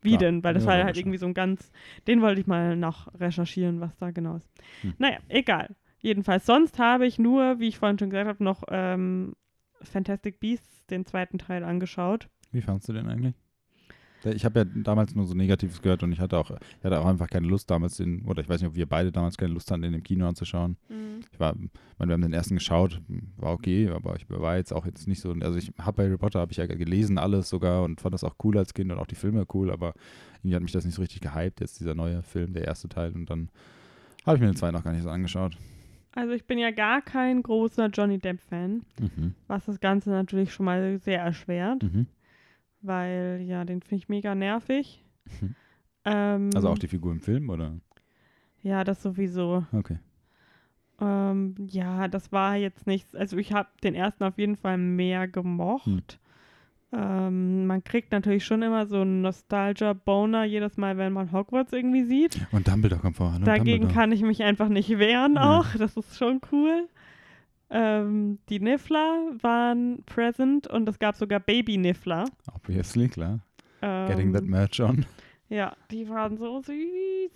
[0.00, 0.18] wie Klar.
[0.20, 0.44] denn?
[0.44, 1.70] Weil das Ja, war halt irgendwie so ein ganz,
[2.06, 4.48] den wollte ich mal noch recherchieren, was da genau ist.
[4.82, 4.94] Hm.
[4.98, 5.76] Naja, egal.
[6.00, 9.34] Jedenfalls, sonst habe ich nur, wie ich vorhin schon gesagt habe, noch ähm,
[9.82, 12.28] Fantastic Beasts, den zweiten Teil angeschaut.
[12.52, 13.34] Wie fandst du den eigentlich?
[14.24, 17.06] Ich habe ja damals nur so Negatives gehört und ich hatte auch, ich hatte auch
[17.06, 19.70] einfach keine Lust damals den, oder ich weiß nicht, ob wir beide damals keine Lust
[19.70, 20.76] hatten, den im Kino anzuschauen.
[21.32, 21.54] Ich war,
[21.98, 23.00] meine, wir haben den ersten geschaut,
[23.36, 26.40] war okay, aber ich war jetzt auch jetzt nicht so, also ich habe Harry Potter,
[26.40, 29.06] habe ich ja gelesen alles sogar und fand das auch cool als Kind und auch
[29.06, 29.94] die Filme cool, aber
[30.42, 33.12] irgendwie hat mich das nicht so richtig gehypt, jetzt dieser neue Film, der erste Teil
[33.12, 33.50] und dann
[34.26, 35.56] habe ich mir den zweiten noch gar nicht so angeschaut.
[36.12, 39.34] Also ich bin ja gar kein großer Johnny Depp-Fan, Mhm.
[39.46, 42.06] was das Ganze natürlich schon mal sehr erschwert, Mhm.
[42.82, 45.04] Weil ja, den finde ich mega nervig.
[45.40, 45.54] Mhm.
[46.04, 47.74] Ähm, Also auch die Figur im Film, oder?
[48.62, 49.64] Ja, das sowieso.
[49.72, 49.98] Okay.
[51.00, 53.14] Ähm, ja, das war jetzt nichts.
[53.14, 55.86] Also ich habe den ersten auf jeden Fall mehr gemocht.
[55.86, 56.02] Hm.
[56.90, 62.02] Ähm, man kriegt natürlich schon immer so einen Nostalgia-Boner jedes Mal, wenn man Hogwarts irgendwie
[62.04, 62.40] sieht.
[62.50, 63.44] Und Dumbledore kommt voran.
[63.44, 63.92] Dagegen Dumbledore.
[63.94, 65.58] kann ich mich einfach nicht wehren Ja.
[65.60, 65.66] auch.
[65.78, 66.88] Das ist schon cool.
[67.70, 72.24] Ähm, die Niffler waren present und es gab sogar Baby-Niffler.
[72.54, 73.40] Obviously, klar.
[73.82, 75.04] Ähm, Getting that merch on.
[75.50, 77.30] Ja, die waren so süß.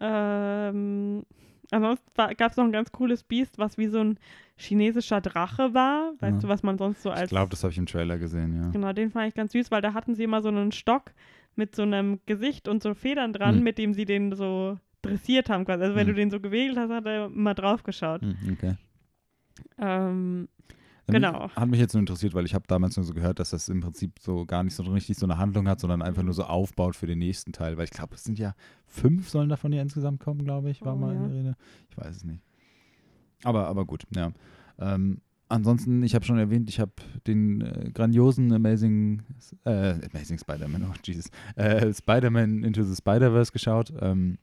[0.00, 1.24] Ähm,
[1.70, 2.04] ansonsten
[2.36, 4.18] gab es noch ein ganz cooles Biest, was wie so ein
[4.56, 6.12] chinesischer Drache war.
[6.20, 6.40] Weißt Ja.
[6.42, 7.24] du, was man sonst so als.
[7.24, 8.70] Ich glaube, das habe ich im Trailer gesehen, ja.
[8.70, 11.12] Genau, den fand ich ganz süß, weil da hatten sie immer so einen Stock
[11.54, 13.62] mit so einem Gesicht und so Federn dran, Hm.
[13.64, 15.82] mit dem sie den so dressiert haben quasi.
[15.84, 16.14] Also wenn Hm.
[16.14, 18.22] du den so gewählt hast, hat er immer drauf geschaut.
[18.22, 18.74] Hm, okay.
[19.78, 20.48] Ähm,
[21.08, 21.50] Ja, Genau.
[21.50, 23.80] Hat mich jetzt nur interessiert, weil ich habe damals nur so gehört, dass das im
[23.80, 26.96] Prinzip so gar nicht so richtig so eine Handlung hat, sondern einfach nur so aufbaut
[26.96, 27.76] für den nächsten Teil.
[27.76, 28.54] Weil ich glaube, es sind ja
[28.86, 31.28] fünf sollen davon ja insgesamt kommen, glaube ich, war Oh, mal in ja.
[31.28, 31.56] der Rede.
[31.90, 32.42] Ich weiß es nicht.
[33.44, 34.32] Aber, aber gut, ja.
[34.80, 36.90] Ähm, ansonsten, ich habe schon erwähnt, ich habe
[37.28, 39.22] den äh, grandiosen Amazing,
[39.64, 43.92] äh, Amazing Spider-Man, oh Jesus, äh, Spider-Man Into the Spider-Verse geschaut.
[44.00, 44.38] Ähm,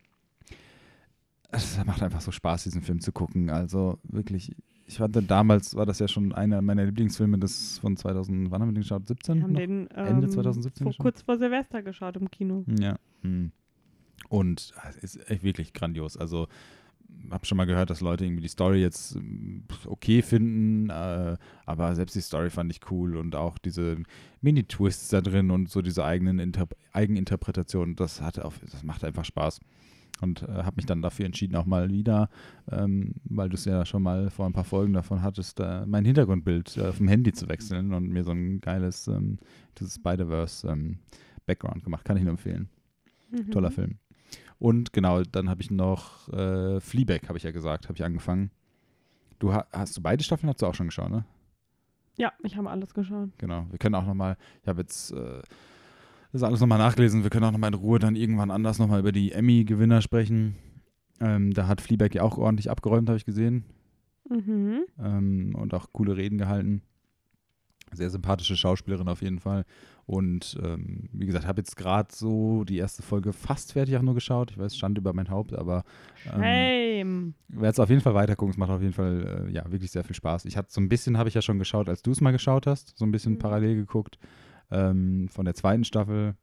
[1.51, 3.49] es macht einfach so Spaß, diesen Film zu gucken.
[3.49, 4.55] Also wirklich,
[4.86, 8.69] ich den damals, war das ja schon einer meiner Lieblingsfilme, das von 2000, wann haben
[8.69, 9.07] wir den geschaut?
[9.07, 9.36] 17?
[9.36, 9.59] wir haben noch?
[9.59, 12.65] den ähm, Ende 2017 vor, kurz vor Silvester geschaut im Kino.
[12.79, 12.97] Ja.
[13.21, 13.51] Hm.
[14.29, 16.17] Und äh, es ist echt wirklich grandios.
[16.17, 16.47] Also,
[17.31, 19.17] habe schon mal gehört, dass Leute irgendwie die Story jetzt
[19.86, 23.97] okay finden, äh, aber selbst die Story fand ich cool und auch diese
[24.41, 29.25] Mini-Twists da drin und so diese eigenen Inter Eigeninterpretationen, das hat auf, das macht einfach
[29.25, 29.59] Spaß.
[30.22, 32.30] Und äh, habe mich dann dafür entschieden, auch mal wieder,
[32.72, 36.05] ähm, weil du es ja schon mal vor ein paar Folgen davon hattest, äh, mein
[36.05, 39.39] Hintergrundbild äh, auf dem Handy zu wechseln und mir so ein geiles ähm,
[39.78, 40.99] dieses Spider-Verse ähm,
[41.45, 42.05] Background gemacht.
[42.05, 42.70] Kann ich nur empfehlen.
[43.32, 43.51] Mhm.
[43.51, 43.97] Toller Film.
[44.59, 48.51] Und genau, dann habe ich noch äh, Fleabag, habe ich ja gesagt, habe ich angefangen.
[49.39, 51.26] Du ha hast du beide Staffeln hast du auch schon geschaut, ne?
[52.18, 53.30] Ja, ich habe alles geschaut.
[53.39, 53.66] Genau.
[53.72, 55.41] Wir können auch noch mal, ich habe jetzt äh,
[56.34, 57.23] das alles nochmal nachgelesen.
[57.23, 60.55] Wir können auch nochmal in Ruhe dann irgendwann anders nochmal über die Emmy-Gewinner sprechen.
[61.21, 63.63] Ähm, da hat Fleabag ja auch ordentlich abgeräumt, habe ich gesehen.
[64.29, 64.84] Mhm.
[64.99, 66.81] ähm, und auch coole Reden gehalten.
[67.91, 69.65] Sehr sympathische Schauspielerin auf jeden Fall.
[70.07, 74.15] Und ähm, wie gesagt, habe jetzt gerade so die erste Folge fast fertig auch nur
[74.15, 74.49] geschaut.
[74.49, 75.84] Ich weiß, stand über mein Haupt, aber
[76.34, 78.51] ähm, werde jetzt auf jeden Fall weiter gucken.
[78.53, 80.45] Es macht auf jeden Fall äh, ja wirklich sehr viel Spaß.
[80.45, 82.65] Ich hatte so ein bisschen, habe ich ja schon geschaut, als du es mal geschaut
[82.65, 83.39] hast, so ein bisschen Mhm.
[83.39, 84.17] parallel geguckt
[84.72, 86.36] ähm, von der zweiten Staffel.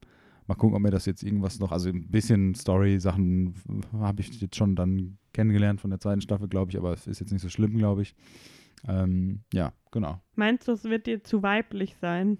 [0.47, 3.55] Mal gucken, ob mir das jetzt irgendwas noch, also ein bisschen Story-Sachen
[3.93, 7.21] habe ich jetzt schon dann kennengelernt von der zweiten Staffel, glaube ich, aber es ist
[7.21, 8.16] jetzt nicht so schlimm, glaube ich.
[8.89, 10.21] Ähm, ja, genau.
[10.35, 12.39] Meinst du, es wird dir zu weiblich sein?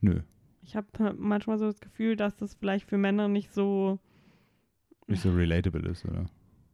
[0.00, 0.20] Nö,
[0.62, 3.98] Ich habe manchmal so das Gefühl, dass das vielleicht für Männer nicht so,
[5.06, 6.26] nicht so relatable ist, oder?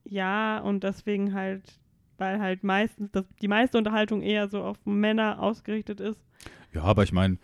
[0.05, 1.79] ja, und deswegen halt,
[2.19, 6.21] weil halt meistens das, die meiste Unterhaltung eher so auf Männer ausgerichtet ist.
[6.73, 7.39] Ja, aber ich meine,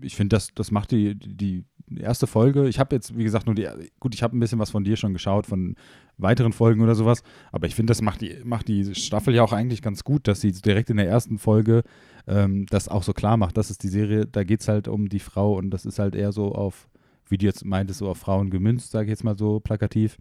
[0.00, 1.64] ich finde, das, das macht die, die
[1.96, 2.68] erste Folge.
[2.68, 3.68] Ich habe jetzt, wie gesagt, nur die,
[4.00, 5.76] gut, ich habe ein bisschen was von dir schon geschaut, von
[6.16, 7.22] weiteren Folgen oder sowas,
[7.52, 10.40] aber ich finde, das macht die, macht die Staffel ja auch eigentlich ganz gut, dass
[10.40, 11.82] sie direkt in der ersten Folge
[12.26, 13.56] ähm, das auch so klar macht.
[13.56, 16.14] Das ist die Serie, da geht es halt um die Frau und das ist halt
[16.14, 16.88] eher so auf,
[17.28, 20.16] wie du jetzt meintest, so auf Frauen gemünzt, sage ich jetzt mal so plakativ.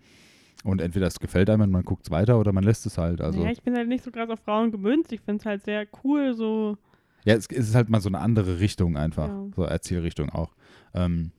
[0.63, 3.19] Und entweder es gefällt einem und man guckt es weiter oder man lässt es halt.
[3.19, 3.43] Also.
[3.43, 5.11] ja, ich bin halt nicht so krass auf Frauen gemünzt.
[5.11, 6.77] Ich finde es halt sehr cool, so.
[7.25, 9.45] Ja, es, ist halt mal so eine andere Richtung einfach, Ja.
[9.55, 10.53] so Erzählrichtung auch.
[10.93, 11.31] Ähm,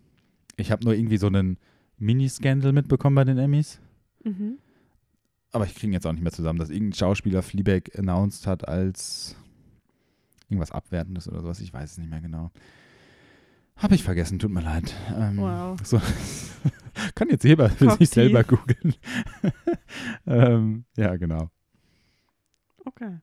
[0.56, 1.58] ich habe nur irgendwie so einen
[1.98, 3.80] Mini-Scandal mitbekommen bei den Emmys,
[4.24, 4.58] Mhm.
[5.52, 9.36] aber ich kriege jetzt auch nicht mehr zusammen, dass irgendein Schauspieler Fleabag announced hat als
[10.48, 12.50] irgendwas Abwertendes oder sowas, ich weiß es nicht mehr genau.
[13.76, 14.94] Habe ich vergessen, tut mir leid.
[15.16, 15.78] Ähm, Wow.
[15.84, 16.00] So,
[17.16, 18.94] kann jetzt jeder für sich selber googeln.
[20.26, 21.50] ähm, ja, genau.
[22.84, 23.18] Okay.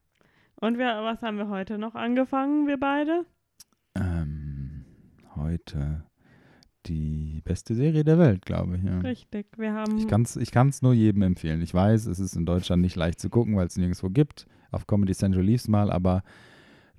[0.61, 3.25] Und wir, was haben wir heute noch angefangen, wir beide?
[3.95, 4.85] Ähm,
[5.35, 6.03] heute
[6.85, 8.83] die beste Serie der Welt, glaube ich.
[8.83, 8.99] Ja.
[8.99, 9.97] Richtig, wir haben.
[9.97, 11.63] Ich kann es ich kann's nur jedem empfehlen.
[11.63, 14.45] Ich weiß, es ist in Deutschland nicht leicht zu gucken, weil es nirgendwo gibt.
[14.69, 16.21] Auf Comedy Central lief mal, aber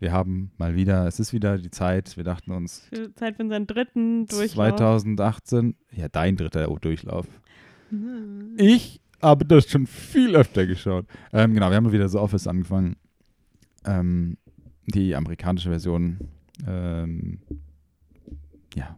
[0.01, 2.91] wir haben mal wieder, es ist wieder die Zeit, wir dachten uns.
[3.15, 4.55] Zeit für unseren dritten Durchlauf.
[4.55, 7.29] 2018, ja, dein dritter Durchlauf.
[7.91, 8.57] Mhm.
[8.57, 11.07] Ich habe das schon viel öfter geschaut.
[11.33, 12.97] Ähm, genau, wir haben wieder so Office angefangen.
[13.85, 14.37] Ähm,
[14.87, 16.19] die amerikanische Version.
[16.67, 17.39] Ähm,
[18.75, 18.97] ja,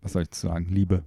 [0.00, 0.66] was soll ich zu sagen?
[0.70, 1.04] Liebe.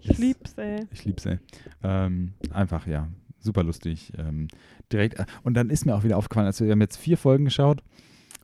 [0.00, 0.86] Ich lieb's, ey.
[0.92, 1.38] Ich lieb's, ey.
[1.82, 3.08] Ähm, einfach, ja,
[3.40, 4.12] super lustig.
[4.16, 4.48] Ähm,
[4.92, 7.44] direkt, äh, und dann ist mir auch wieder aufgefallen, als wir, haben jetzt vier Folgen
[7.44, 7.82] geschaut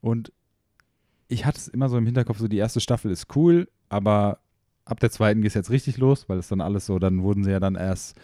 [0.00, 0.32] und
[1.28, 4.40] ich hatte es immer so im Hinterkopf, so die erste Staffel ist cool, aber
[4.84, 7.44] ab der zweiten geht es jetzt richtig los, weil es dann alles so, dann wurden
[7.44, 8.16] sie ja dann erst,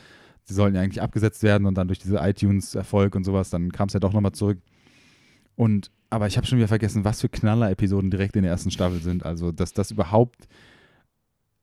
[0.45, 3.87] sie sollten ja eigentlich abgesetzt werden und dann durch diese iTunes-Erfolg und sowas, dann kam
[3.89, 4.59] es ja doch nochmal zurück.
[5.59, 9.01] Und, aber ich habe schon wieder vergessen, was für Knaller-Episoden direkt in der ersten Staffel
[9.01, 9.27] sind.
[9.27, 10.47] Also, dass das überhaupt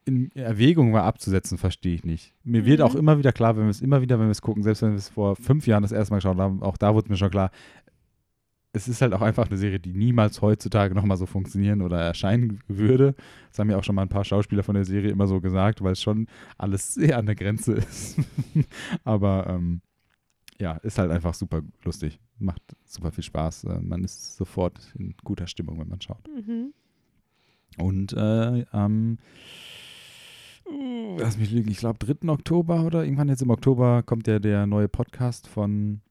[0.03, 2.33] in Erwägung war abzusetzen, verstehe ich nicht.
[2.43, 2.85] Mir wird Mhm.
[2.85, 4.91] auch immer wieder klar, wenn wir es immer wieder, wenn wir es gucken, selbst wenn
[4.91, 7.29] wir es vor fünf Jahren das erste Mal geschaut haben, auch da wurde mir schon
[7.31, 7.51] klar,
[8.73, 12.59] es ist halt auch einfach eine Serie, die niemals heutzutage nochmal so funktionieren oder erscheinen
[12.67, 13.15] würde.
[13.49, 15.81] Das haben ja auch schon mal ein paar Schauspieler von der Serie immer so gesagt,
[15.81, 16.27] weil es schon
[16.57, 18.17] alles sehr an der Grenze ist.
[19.05, 19.79] Aber ähm,
[20.59, 22.19] ja, ist halt einfach super lustig.
[22.39, 23.65] Macht super viel Spaß.
[23.65, 26.27] Äh, Man ist sofort in guter Stimmung, wenn man schaut.
[26.27, 26.73] Mhm.
[27.77, 29.17] Und äh, am,
[31.17, 32.29] lass mich lügen, ich glaube 3.
[32.29, 36.01] Oktober oder irgendwann jetzt im Oktober kommt ja der neue Podcast von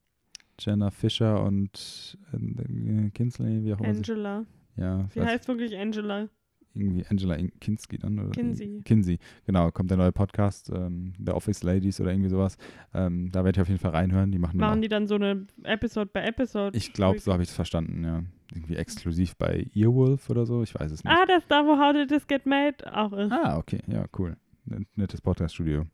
[0.60, 3.92] Jenna Fischer und äh, Kinsley, wie auch immer.
[3.94, 4.44] sie- Angela.
[4.76, 6.28] Ja, Sie weiß- heißt wirklich Angela.
[6.74, 8.18] Irgendwie Angela In- Kinski dann.
[8.18, 8.80] Oder Kinsey.
[8.84, 12.56] Kinsey, genau, kommt der neue Podcast, ähm, The Office Ladies oder irgendwie sowas.
[12.92, 14.32] Ähm, da werde ich auf jeden Fall reinhören.
[14.32, 16.76] Die machen, Machen die dann so eine Episode bei Episode?
[16.76, 18.22] ich glaube, so habe ich es verstanden, ja.
[18.54, 21.12] Irgendwie exklusiv bei Earwolf oder so, ich weiß es nicht.
[21.12, 23.32] Ah, das ist da, wo How Did This Get Made auch ist.
[23.32, 24.36] Ah, okay, ja, cool.
[24.70, 25.86] N- Nettes Podcast-Studio.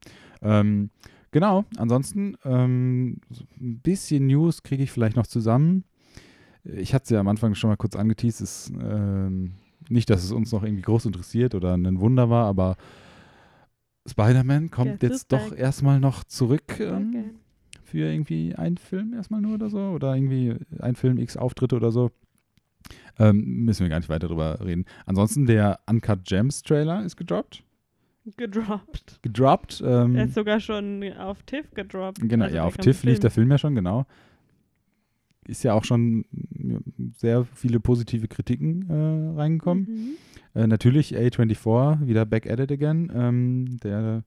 [0.42, 0.90] Ähm,
[1.30, 5.84] genau, ansonsten ähm, so ein bisschen News kriege ich vielleicht noch zusammen.
[6.64, 8.42] Ich hatte es ja am Anfang schon mal kurz angeteased.
[8.42, 9.52] Es, ähm,
[9.90, 12.76] nicht, dass es uns noch irgendwie groß interessiert oder ein Wunder war, aber
[14.08, 17.24] Spider-Man kommt Guess jetzt doch erstmal noch zurück ähm, Okay.
[17.84, 21.90] für irgendwie einen Film erstmal nur oder so oder irgendwie ein Film X Auftritte oder
[21.92, 22.10] so.
[23.18, 24.86] Ähm, müssen wir gar nicht weiter drüber reden.
[25.04, 27.62] Ansonsten der Uncut Gems Trailer ist gedroppt
[28.36, 29.18] Gedroppt.
[29.22, 29.82] gedroppt.
[29.84, 32.20] Ähm, Er ist sogar schon auf TIFF gedroppt.
[32.22, 33.20] genau, Also ja, auf TIFF Film.
[33.20, 34.06] der Film ja schon, genau.
[35.46, 36.24] Ist ja auch schon
[37.16, 39.84] sehr viele positive Kritiken äh, reingekommen.
[40.54, 40.60] Mhm.
[40.60, 43.10] Äh, natürlich A24, wieder back at it again.
[43.14, 44.24] Ähm, der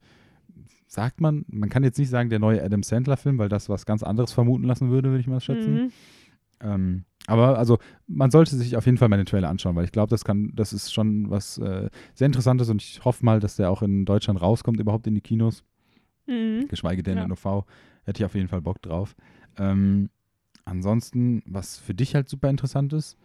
[0.88, 4.03] sagt man, man kann jetzt nicht sagen, der neue Adam Sandler-Film, weil das was ganz
[4.03, 5.74] anderes vermuten lassen würde, würde ich mal schätzen.
[5.76, 5.91] Mhm.
[6.61, 9.91] Ähm, aber also man sollte sich auf jeden Fall mal den Trailer anschauen, weil ich
[9.91, 13.55] glaube, das kann, das ist schon was äh, sehr Interessantes und ich hoffe mal, dass
[13.55, 15.64] der auch in Deutschland rauskommt, überhaupt in die Kinos.
[16.26, 16.68] Mhm.
[16.70, 17.26] geschweige denn Ja.
[17.26, 17.66] in OV,
[18.05, 19.16] hätte ich auf jeden Fall Bock drauf.
[19.57, 20.09] Ähm,
[20.66, 23.18] ansonsten, was für dich halt super interessant ist,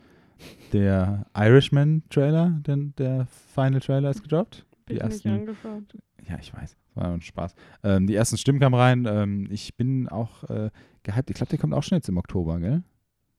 [0.72, 4.64] der Irishman-Trailer, denn der Final Trailer ist gedroppt.
[4.88, 5.84] Die ich nicht ersten, angeschaut.
[6.28, 7.54] ja, ich weiß, das war ein Spaß.
[7.82, 9.06] Ähm, die ersten Stimmen kamen rein.
[9.06, 10.70] Ähm, ich bin auch äh,
[11.02, 11.30] gehypt.
[11.30, 12.82] Ich glaube, der kommt auch schon jetzt im Oktober, gell?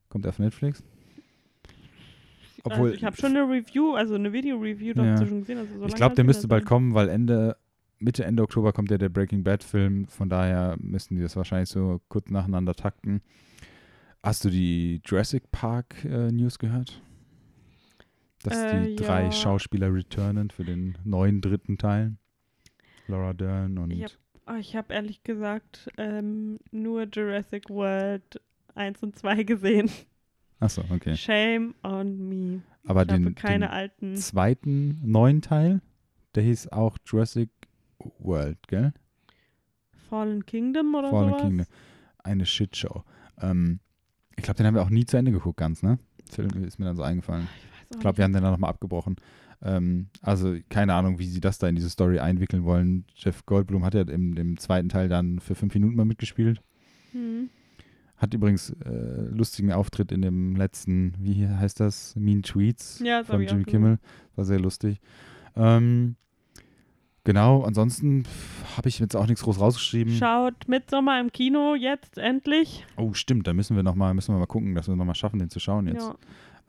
[0.09, 0.83] Kommt der auf Netflix?
[2.63, 5.13] Obwohl, also ich habe schon eine Review, also eine Video-Review Ja.
[5.15, 5.59] dazu schon gesehen.
[5.59, 7.55] Also so ich glaube, der müsste bald kommen, weil Ende,
[7.99, 10.07] Mitte, Ende Oktober kommt ja der Breaking Bad-Film.
[10.07, 13.21] Von daher müssten die das wahrscheinlich so kurz nacheinander takten.
[14.23, 17.01] Hast du die Jurassic Park äh, News gehört?
[18.43, 19.31] Dass Äh, die drei ja.
[19.31, 22.15] Schauspieler returnen für den neuen dritten Teil.
[23.07, 24.11] Laura Dern und Ich hab-
[24.51, 28.41] Oh, habe ehrlich gesagt ähm, nur Jurassic World
[28.73, 29.91] 1 und 2 gesehen.
[30.59, 31.15] Achso, okay.
[31.15, 32.61] Shame on me.
[32.85, 34.15] Aber ich habe den, keine den alten.
[34.17, 35.81] zweiten neuen Teil,
[36.33, 37.51] der hieß auch Jurassic
[38.17, 38.91] World, gell?
[40.09, 41.41] Fallen Kingdom oder Fallen sowas?
[41.43, 41.67] Kingdom.
[42.23, 43.03] Eine Shitshow.
[43.39, 43.79] Ähm,
[44.39, 45.99] ich glaube, den haben wir auch nie zu Ende geguckt, ganz, ne?
[46.29, 47.47] Film ist mir dann so eingefallen.
[47.89, 49.17] Ich Ich glaube, wir haben den dann nochmal abgebrochen.
[49.61, 53.05] Ähm, also keine Ahnung, wie sie das da in diese Story einwickeln wollen.
[53.15, 56.61] Jeff Goldblum hat ja im, im zweiten Teil dann für fünf Minuten mal mitgespielt.
[57.11, 57.49] Hm.
[58.15, 62.15] Hat übrigens äh, lustigen Auftritt in dem letzten, wie heißt das?
[62.15, 63.63] Mean Tweets Ja, das von Jimmy.
[63.63, 63.99] Kimmel.
[64.35, 64.99] War sehr lustig.
[65.55, 66.15] Ähm,
[67.29, 68.23] genau, ansonsten
[68.75, 70.15] habe ich jetzt auch nichts groß rausgeschrieben.
[70.15, 72.87] Schaut Midsommar im Kino jetzt endlich.
[72.97, 75.13] oh, stimmt, da müssen wir noch mal, müssen wir mal gucken, dass wir noch mal
[75.13, 76.07] schaffen, den zu schauen jetzt.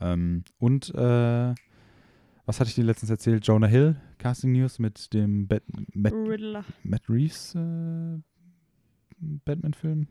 [0.00, 0.12] Ja.
[0.12, 1.54] Ähm, und äh,
[2.44, 3.46] was hatte ich dir letztens erzählt?
[3.46, 5.62] Jonah Hill, Casting News mit dem Bat
[5.94, 6.64] Matt, Riddler.
[6.82, 8.18] Matt Reeves äh,
[9.18, 10.08] Batman-Film.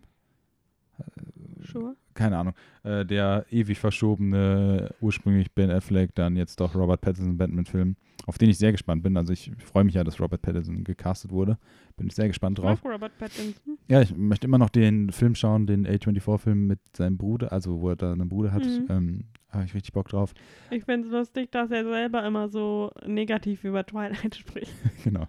[1.71, 1.95] Sure.
[2.13, 2.53] keine Ahnung,
[2.83, 7.95] äh, der ewig verschobene, ursprünglich Ben Affleck, dann jetzt doch Robert Pattinson Batman-Film,
[8.25, 9.15] auf den ich sehr gespannt bin.
[9.17, 11.57] Also ich freue mich ja, dass Robert Pattinson gecastet wurde.
[11.97, 12.83] Bin ich sehr gespannt Ich drauf.
[12.83, 13.77] mag Robert Pattinson.
[13.87, 17.89] Ja, ich möchte immer noch den Film schauen, den A24-Film mit seinem Bruder, also wo
[17.89, 18.65] er da einen Bruder hat.
[18.65, 18.85] Mhm.
[18.89, 20.33] Ähm, habe ich richtig Bock drauf.
[20.69, 24.71] Ich finde es lustig, dass er selber immer so negativ über Twilight spricht.
[25.03, 25.25] genau.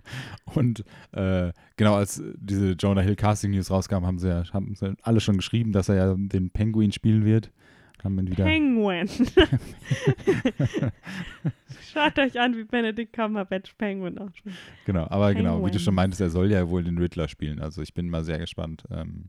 [0.54, 4.94] Und äh, genau, als diese Jonah Hill Casting News rauskam, haben sie ja haben sie
[5.02, 7.50] alle schon geschrieben, dass er ja den Penguin spielen wird.
[8.02, 8.44] Haben ihn wieder.
[8.44, 9.08] Penguin.
[11.92, 14.56] Schaut euch an, wie Benedict Cumberbatch Penguin ausspricht.
[14.86, 15.80] Genau, aber genau, wie du Penguin.
[15.80, 17.60] schon meintest, er soll ja wohl den Riddler spielen.
[17.60, 18.84] Also ich bin mal sehr gespannt.
[18.90, 19.28] Ähm,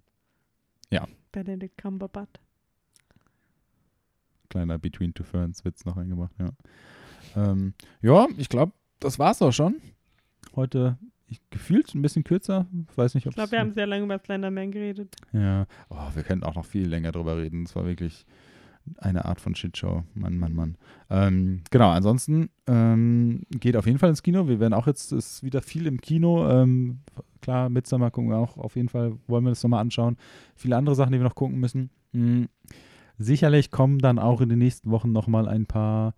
[1.32, 2.40] Benedict Cumberbatch.
[4.52, 6.50] Kleiner Between Two Ferns Witz noch eingebracht, ja.
[7.36, 9.82] Ähm, ja, ich glaube, das war's auch schon.
[10.56, 10.98] Heute
[11.28, 12.68] ich, gefühlt ein bisschen kürzer.
[12.96, 15.16] Weiß nicht, ob Ich glaube, wir haben sehr lange über Slenderman geredet.
[15.32, 17.64] Ja, oh, wir könnten auch noch viel länger drüber reden.
[17.64, 18.26] Es war wirklich
[18.98, 20.04] eine Art von Shitshow.
[20.14, 20.78] Mann, Mann, Mann.
[21.10, 24.48] Ähm, genau, ansonsten ähm, geht auf jeden Fall ins Kino.
[24.48, 26.50] Wir werden auch jetzt, ist wieder viel im Kino.
[26.50, 27.00] Ähm,
[27.42, 28.58] klar, Midsommar gucken wir auch.
[28.58, 30.18] Auf jeden Fall wollen wir das nochmal anschauen.
[30.56, 31.92] Viele andere Sachen, die wir noch gucken müssen.
[32.14, 32.50] Hm.
[33.22, 36.16] Sicherlich kommen dann auch in den nächsten Wochen nochmal ein paar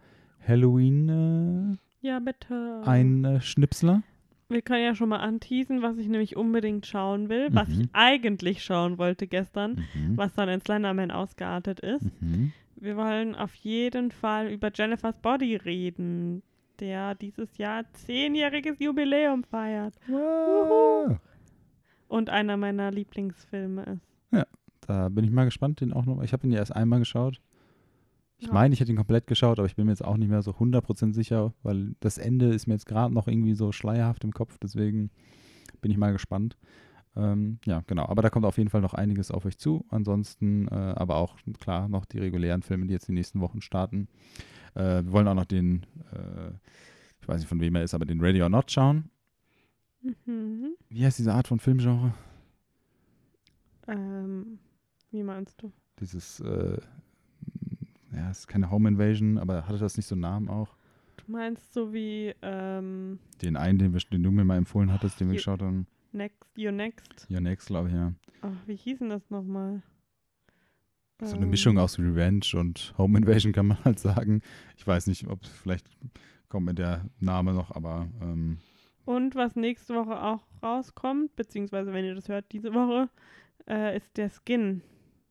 [0.48, 2.82] Halloween Ja, bitte.
[2.86, 4.04] äh, Einschnipsler.
[4.50, 7.82] Wir können ja schon mal anteasen, was ich nämlich unbedingt schauen will, was Mhm.
[7.82, 10.16] ich eigentlich schauen wollte gestern, Mhm.
[10.18, 12.06] was dann in Slenderman ausgeartet ist.
[12.22, 12.52] Mhm.
[12.76, 16.44] Wir wollen auf jeden Fall über Jennifer's Body reden,
[16.80, 21.18] der dieses Jahr zehnjähriges Jubiläum feiert Wow.
[22.08, 24.08] und einer meiner Lieblingsfilme ist.
[24.88, 26.22] Da bin ich mal gespannt, den auch noch.
[26.24, 27.42] Ich habe ihn ja erst einmal geschaut.
[28.38, 28.54] Ich Ja.
[28.54, 30.52] meine, ich hätte ihn komplett geschaut, aber ich bin mir jetzt auch nicht mehr so
[30.52, 34.58] 100% sicher, weil das Ende ist mir jetzt gerade noch irgendwie so schleierhaft im Kopf.
[34.62, 35.12] Deswegen
[35.82, 36.58] bin ich mal gespannt.
[37.16, 38.08] Ähm, ja, genau.
[38.08, 39.86] Aber da kommt auf jeden Fall noch einiges auf euch zu.
[39.90, 44.08] Ansonsten äh, aber auch, klar, noch die regulären Filme, die jetzt die nächsten Wochen starten.
[44.74, 46.50] Äh, wir wollen auch noch den, äh,
[47.22, 49.10] ich weiß nicht von wem er ist, aber den Ready or Not schauen.
[50.26, 50.74] Mhm.
[50.90, 52.14] Wie heißt diese Art von Filmgenre?
[53.88, 54.58] Ähm,
[55.14, 55.72] wie meinst du?
[56.00, 56.78] Dieses, äh,
[58.12, 60.76] ja, es ist keine Home Invasion, aber hatte das nicht so einen Namen auch?
[61.18, 65.20] Du meinst so wie ähm, Den einen, den, wir, den du mir mal empfohlen hattest,
[65.20, 65.88] den wir geschaut haben.
[66.12, 67.26] Next, Your Next?
[67.30, 68.14] Ja, Next, glaube ich, ja.
[68.42, 69.82] Ach, wie hieß denn das nochmal?
[71.22, 74.42] So eine Ähm, Mischung aus Revenge und Home Invasion kann man halt sagen.
[74.78, 75.88] Ich weiß nicht, ob vielleicht
[76.50, 78.58] kommt mir der Name noch, aber ähm,
[79.06, 83.10] Und was nächste Woche auch rauskommt, beziehungsweise wenn ihr das hört, diese Woche,
[83.68, 84.82] äh, ist der Skin.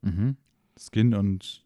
[0.03, 0.37] Mhm.
[0.79, 1.65] Skin und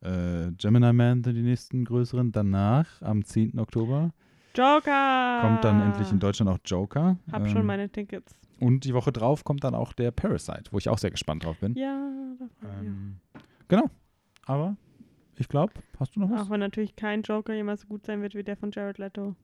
[0.00, 2.32] äh, Gemini Man sind die nächsten größeren.
[2.32, 3.58] Danach, am 10.
[3.58, 4.12] Oktober,
[4.54, 5.38] Joker!
[5.40, 7.18] kommt dann endlich in Deutschland auch Joker.
[7.32, 8.34] Hab Ähm, schon meine Tickets.
[8.60, 11.58] Und die Woche drauf kommt dann auch der Parasite, wo ich auch sehr gespannt drauf
[11.58, 11.74] bin.
[11.74, 12.88] Ja, da freue ich mich.
[12.88, 13.16] Ähm,
[13.68, 13.90] genau.
[14.46, 14.76] Aber
[15.36, 16.42] ich glaube, hast du noch was?
[16.42, 19.36] Auch wenn natürlich kein Joker jemals so gut sein wird wie der von Jared Leto.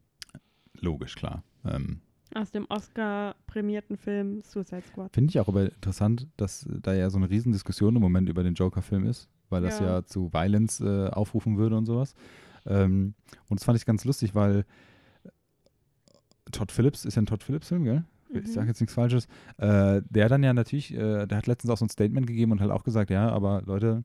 [0.81, 1.45] Logisch, klar.
[1.65, 2.01] Ähm,
[2.35, 5.13] Aus dem Oscar-prämierten Film Suicide Squad.
[5.15, 8.55] Finde ich auch aber interessant, dass da ja so eine Riesendiskussion im Moment über den
[8.55, 10.05] Joker-Film ist, weil das ja, Ja.
[10.05, 12.15] zu Violence äh, aufrufen würde und sowas.
[12.67, 13.15] Ähm,
[13.49, 14.65] und das fand ich ganz lustig, weil
[16.53, 18.05] Todd Phillips ist ja ein Todd Phillips-Film, gell?
[18.31, 18.47] Ich Mhm.
[18.47, 19.27] sage jetzt nichts Falsches.
[19.59, 22.61] Äh, der dann ja natürlich, äh, der hat letztens auch so ein Statement gegeben und
[22.61, 24.05] halt auch gesagt, ja, aber Leute,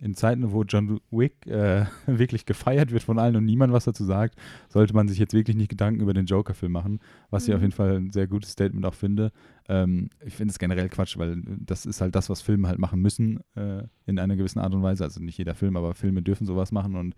[0.00, 4.04] in Zeiten, wo John Wick äh, wirklich gefeiert wird von allen und niemand was dazu
[4.04, 4.38] sagt,
[4.68, 7.54] sollte man sich jetzt wirklich nicht Gedanken über den Joker-Film machen, was ich Mhm.
[7.56, 9.32] auf jeden Fall ein sehr gutes Statement auch finde.
[9.68, 13.00] Ähm, ich finde es generell Quatsch, weil das ist halt das, was Filme halt machen
[13.00, 15.04] müssen, äh, in einer gewissen Art und Weise.
[15.04, 17.14] Also nicht jeder Film, aber Filme dürfen sowas machen und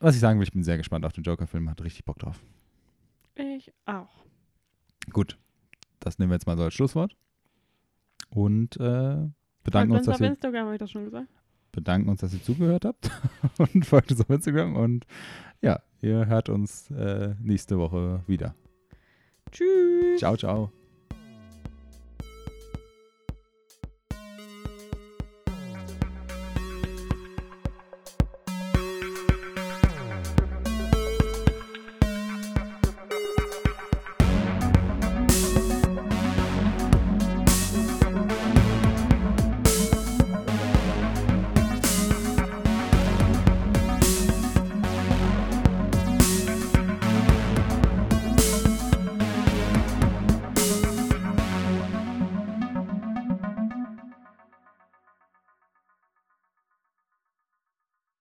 [0.00, 2.40] was ich sagen will, ich bin sehr gespannt auf den Joker-Film, hat richtig Bock drauf.
[3.34, 4.24] Ich auch.
[5.12, 5.38] Gut,
[6.00, 7.16] das nehmen wir jetzt mal so als Schlusswort
[8.30, 9.16] und äh,
[9.64, 11.28] bedanken uns, uns dass auf ihr Instagram, habe ich das schon gesagt?
[11.72, 13.10] Bedanken uns, dass ihr zugehört habt
[13.58, 15.06] und folgt uns auf Instagram und
[15.60, 18.54] ja, ihr hört uns äh, nächste Woche wieder.
[19.50, 20.18] Tschüss.
[20.18, 20.70] Ciao, ciao.